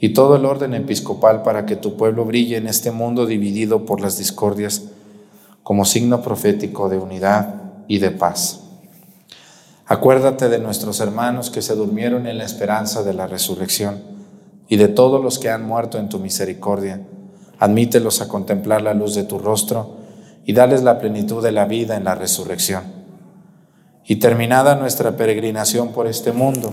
y 0.00 0.10
todo 0.10 0.36
el 0.36 0.44
orden 0.44 0.74
episcopal 0.74 1.42
para 1.42 1.66
que 1.66 1.76
tu 1.76 1.96
pueblo 1.96 2.24
brille 2.24 2.56
en 2.56 2.66
este 2.66 2.90
mundo 2.90 3.26
dividido 3.26 3.86
por 3.86 4.00
las 4.00 4.18
discordias 4.18 4.82
como 5.62 5.84
signo 5.84 6.20
profético 6.22 6.88
de 6.88 6.98
unidad 6.98 7.54
y 7.88 7.98
de 7.98 8.10
paz. 8.10 8.60
Acuérdate 9.86 10.48
de 10.48 10.58
nuestros 10.58 11.00
hermanos 11.00 11.50
que 11.50 11.62
se 11.62 11.74
durmieron 11.74 12.26
en 12.26 12.38
la 12.38 12.44
esperanza 12.44 13.02
de 13.02 13.14
la 13.14 13.26
resurrección 13.26 14.02
y 14.68 14.76
de 14.76 14.88
todos 14.88 15.22
los 15.22 15.38
que 15.38 15.50
han 15.50 15.64
muerto 15.64 15.98
en 15.98 16.08
tu 16.08 16.18
misericordia. 16.18 17.00
Admítelos 17.58 18.20
a 18.20 18.28
contemplar 18.28 18.82
la 18.82 18.94
luz 18.94 19.14
de 19.14 19.24
tu 19.24 19.38
rostro 19.38 19.96
y 20.44 20.52
dales 20.52 20.82
la 20.82 20.98
plenitud 20.98 21.42
de 21.42 21.52
la 21.52 21.66
vida 21.66 21.96
en 21.96 22.04
la 22.04 22.14
resurrección. 22.14 22.84
Y 24.06 24.16
terminada 24.16 24.74
nuestra 24.74 25.16
peregrinación 25.16 25.92
por 25.92 26.06
este 26.06 26.32
mundo, 26.32 26.72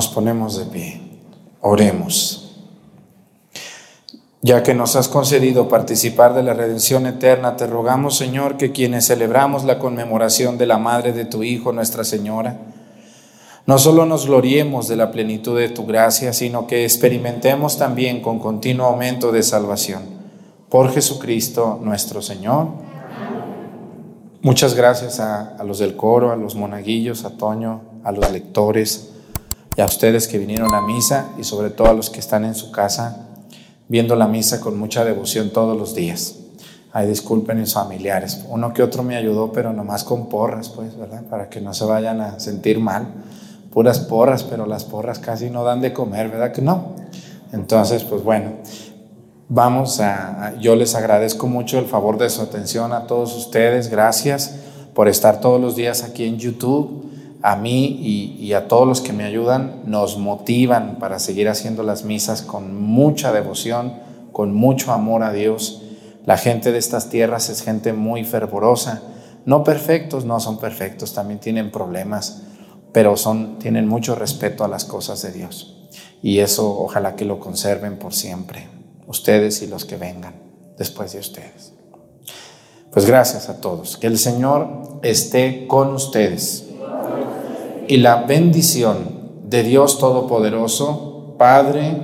Nos 0.00 0.08
ponemos 0.08 0.56
de 0.56 0.64
pie. 0.64 0.98
Oremos. 1.60 2.54
Ya 4.40 4.62
que 4.62 4.72
nos 4.72 4.96
has 4.96 5.08
concedido 5.08 5.68
participar 5.68 6.32
de 6.32 6.42
la 6.42 6.54
redención 6.54 7.04
eterna, 7.04 7.58
te 7.58 7.66
rogamos, 7.66 8.16
Señor, 8.16 8.56
que 8.56 8.72
quienes 8.72 9.08
celebramos 9.08 9.64
la 9.64 9.78
conmemoración 9.78 10.56
de 10.56 10.64
la 10.64 10.78
Madre 10.78 11.12
de 11.12 11.26
tu 11.26 11.42
Hijo, 11.42 11.72
Nuestra 11.72 12.04
Señora, 12.04 12.60
no 13.66 13.76
solo 13.76 14.06
nos 14.06 14.24
gloriemos 14.24 14.88
de 14.88 14.96
la 14.96 15.10
plenitud 15.10 15.58
de 15.58 15.68
tu 15.68 15.84
gracia, 15.84 16.32
sino 16.32 16.66
que 16.66 16.84
experimentemos 16.84 17.76
también 17.76 18.22
con 18.22 18.38
continuo 18.38 18.86
aumento 18.86 19.32
de 19.32 19.42
salvación. 19.42 20.04
Por 20.70 20.90
Jesucristo 20.94 21.78
nuestro 21.82 22.22
Señor. 22.22 22.68
Muchas 24.40 24.74
gracias 24.74 25.20
a, 25.20 25.56
a, 25.58 25.62
los 25.62 25.78
del 25.78 25.94
coro, 25.94 26.32
a 26.32 26.36
los 26.36 26.54
monaguillos, 26.54 27.26
a 27.26 27.36
Toño, 27.36 27.82
a 28.02 28.12
los 28.12 28.32
lectores 28.32 29.09
a 29.80 29.86
ustedes 29.86 30.28
que 30.28 30.38
vinieron 30.38 30.74
a 30.74 30.80
misa 30.80 31.28
y 31.38 31.44
sobre 31.44 31.70
todo 31.70 31.88
a 31.88 31.92
los 31.92 32.10
que 32.10 32.20
están 32.20 32.44
en 32.44 32.54
su 32.54 32.70
casa 32.70 33.26
viendo 33.88 34.14
la 34.14 34.28
misa 34.28 34.60
con 34.60 34.78
mucha 34.78 35.04
devoción 35.04 35.50
todos 35.50 35.76
los 35.76 35.94
días. 35.94 36.36
Ay, 36.92 37.08
disculpen 37.08 37.58
mis 37.60 37.74
familiares. 37.74 38.44
Uno 38.48 38.72
que 38.72 38.82
otro 38.82 39.02
me 39.02 39.16
ayudó, 39.16 39.52
pero 39.52 39.72
nomás 39.72 40.04
con 40.04 40.28
porras, 40.28 40.68
pues, 40.68 40.96
¿verdad? 40.96 41.22
Para 41.24 41.48
que 41.48 41.60
no 41.60 41.74
se 41.74 41.84
vayan 41.84 42.20
a 42.20 42.40
sentir 42.40 42.80
mal. 42.80 43.06
Puras 43.72 44.00
porras, 44.00 44.42
pero 44.44 44.66
las 44.66 44.84
porras 44.84 45.18
casi 45.18 45.50
no 45.50 45.64
dan 45.64 45.80
de 45.80 45.92
comer, 45.92 46.28
¿verdad 46.28 46.52
que 46.52 46.62
no? 46.62 46.94
Entonces, 47.52 48.04
pues 48.04 48.22
bueno, 48.22 48.52
vamos 49.48 50.00
a, 50.00 50.54
yo 50.60 50.76
les 50.76 50.94
agradezco 50.94 51.46
mucho 51.46 51.78
el 51.78 51.86
favor 51.86 52.18
de 52.18 52.30
su 52.30 52.42
atención 52.42 52.92
a 52.92 53.06
todos 53.06 53.36
ustedes. 53.36 53.88
Gracias 53.88 54.56
por 54.94 55.08
estar 55.08 55.40
todos 55.40 55.60
los 55.60 55.76
días 55.76 56.02
aquí 56.02 56.24
en 56.24 56.38
YouTube 56.38 57.10
a 57.42 57.56
mí 57.56 58.36
y, 58.40 58.52
a 58.52 58.68
todos 58.68 58.86
los 58.86 59.00
que 59.00 59.12
me 59.12 59.24
ayudan 59.24 59.82
nos 59.86 60.18
motivan 60.18 60.98
para 60.98 61.18
seguir 61.18 61.48
haciendo 61.48 61.82
las 61.82 62.04
misas 62.04 62.42
con 62.42 62.80
mucha 62.80 63.32
devoción, 63.32 63.94
con 64.32 64.54
mucho 64.54 64.92
amor 64.92 65.22
a 65.22 65.32
Dios. 65.32 65.82
La 66.26 66.36
gente 66.36 66.72
de 66.72 66.78
estas 66.78 67.08
tierras 67.08 67.48
es 67.48 67.62
gente 67.62 67.92
muy 67.92 68.24
fervorosa, 68.24 69.02
no 69.46 69.64
perfectos, 69.64 70.24
no 70.24 70.38
son 70.40 70.58
perfectos, 70.58 71.14
también 71.14 71.40
tienen 71.40 71.70
problemas, 71.70 72.42
pero 72.92 73.16
son, 73.16 73.58
tienen 73.58 73.88
mucho 73.88 74.14
respeto 74.14 74.64
a 74.64 74.68
las 74.68 74.84
cosas 74.84 75.22
de 75.22 75.32
Dios. 75.32 75.88
Y 76.22 76.40
eso 76.40 76.78
ojalá 76.78 77.16
que 77.16 77.24
lo 77.24 77.40
conserven 77.40 77.98
por 77.98 78.12
siempre, 78.12 78.68
ustedes 79.06 79.62
y 79.62 79.66
los 79.66 79.86
que 79.86 79.96
vengan 79.96 80.34
después 80.76 81.12
de 81.14 81.20
ustedes. 81.20 81.72
Pues 82.92 83.06
gracias 83.06 83.48
a 83.48 83.60
todos. 83.60 83.96
Que 83.96 84.08
el 84.08 84.18
Señor 84.18 85.00
esté 85.02 85.66
con 85.68 85.94
ustedes 85.94 86.69
y 87.90 87.96
la 87.96 88.22
bendición 88.22 88.98
de 89.42 89.64
Dios 89.64 89.98
Todopoderoso, 89.98 91.34
Padre, 91.36 91.96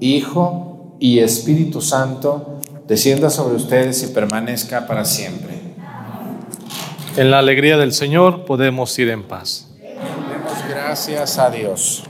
Hijo 0.00 0.96
y 0.98 1.18
Espíritu 1.18 1.82
Santo, 1.82 2.60
descienda 2.88 3.28
sobre 3.28 3.56
ustedes 3.56 4.02
y 4.04 4.06
permanezca 4.06 4.86
para 4.86 5.04
siempre. 5.04 5.52
En 7.18 7.30
la 7.30 7.40
alegría 7.40 7.76
del 7.76 7.92
Señor 7.92 8.46
podemos 8.46 8.98
ir 8.98 9.10
en 9.10 9.22
paz. 9.22 9.68
Demos 9.82 10.66
gracias 10.66 11.38
a 11.38 11.50
Dios. 11.50 12.04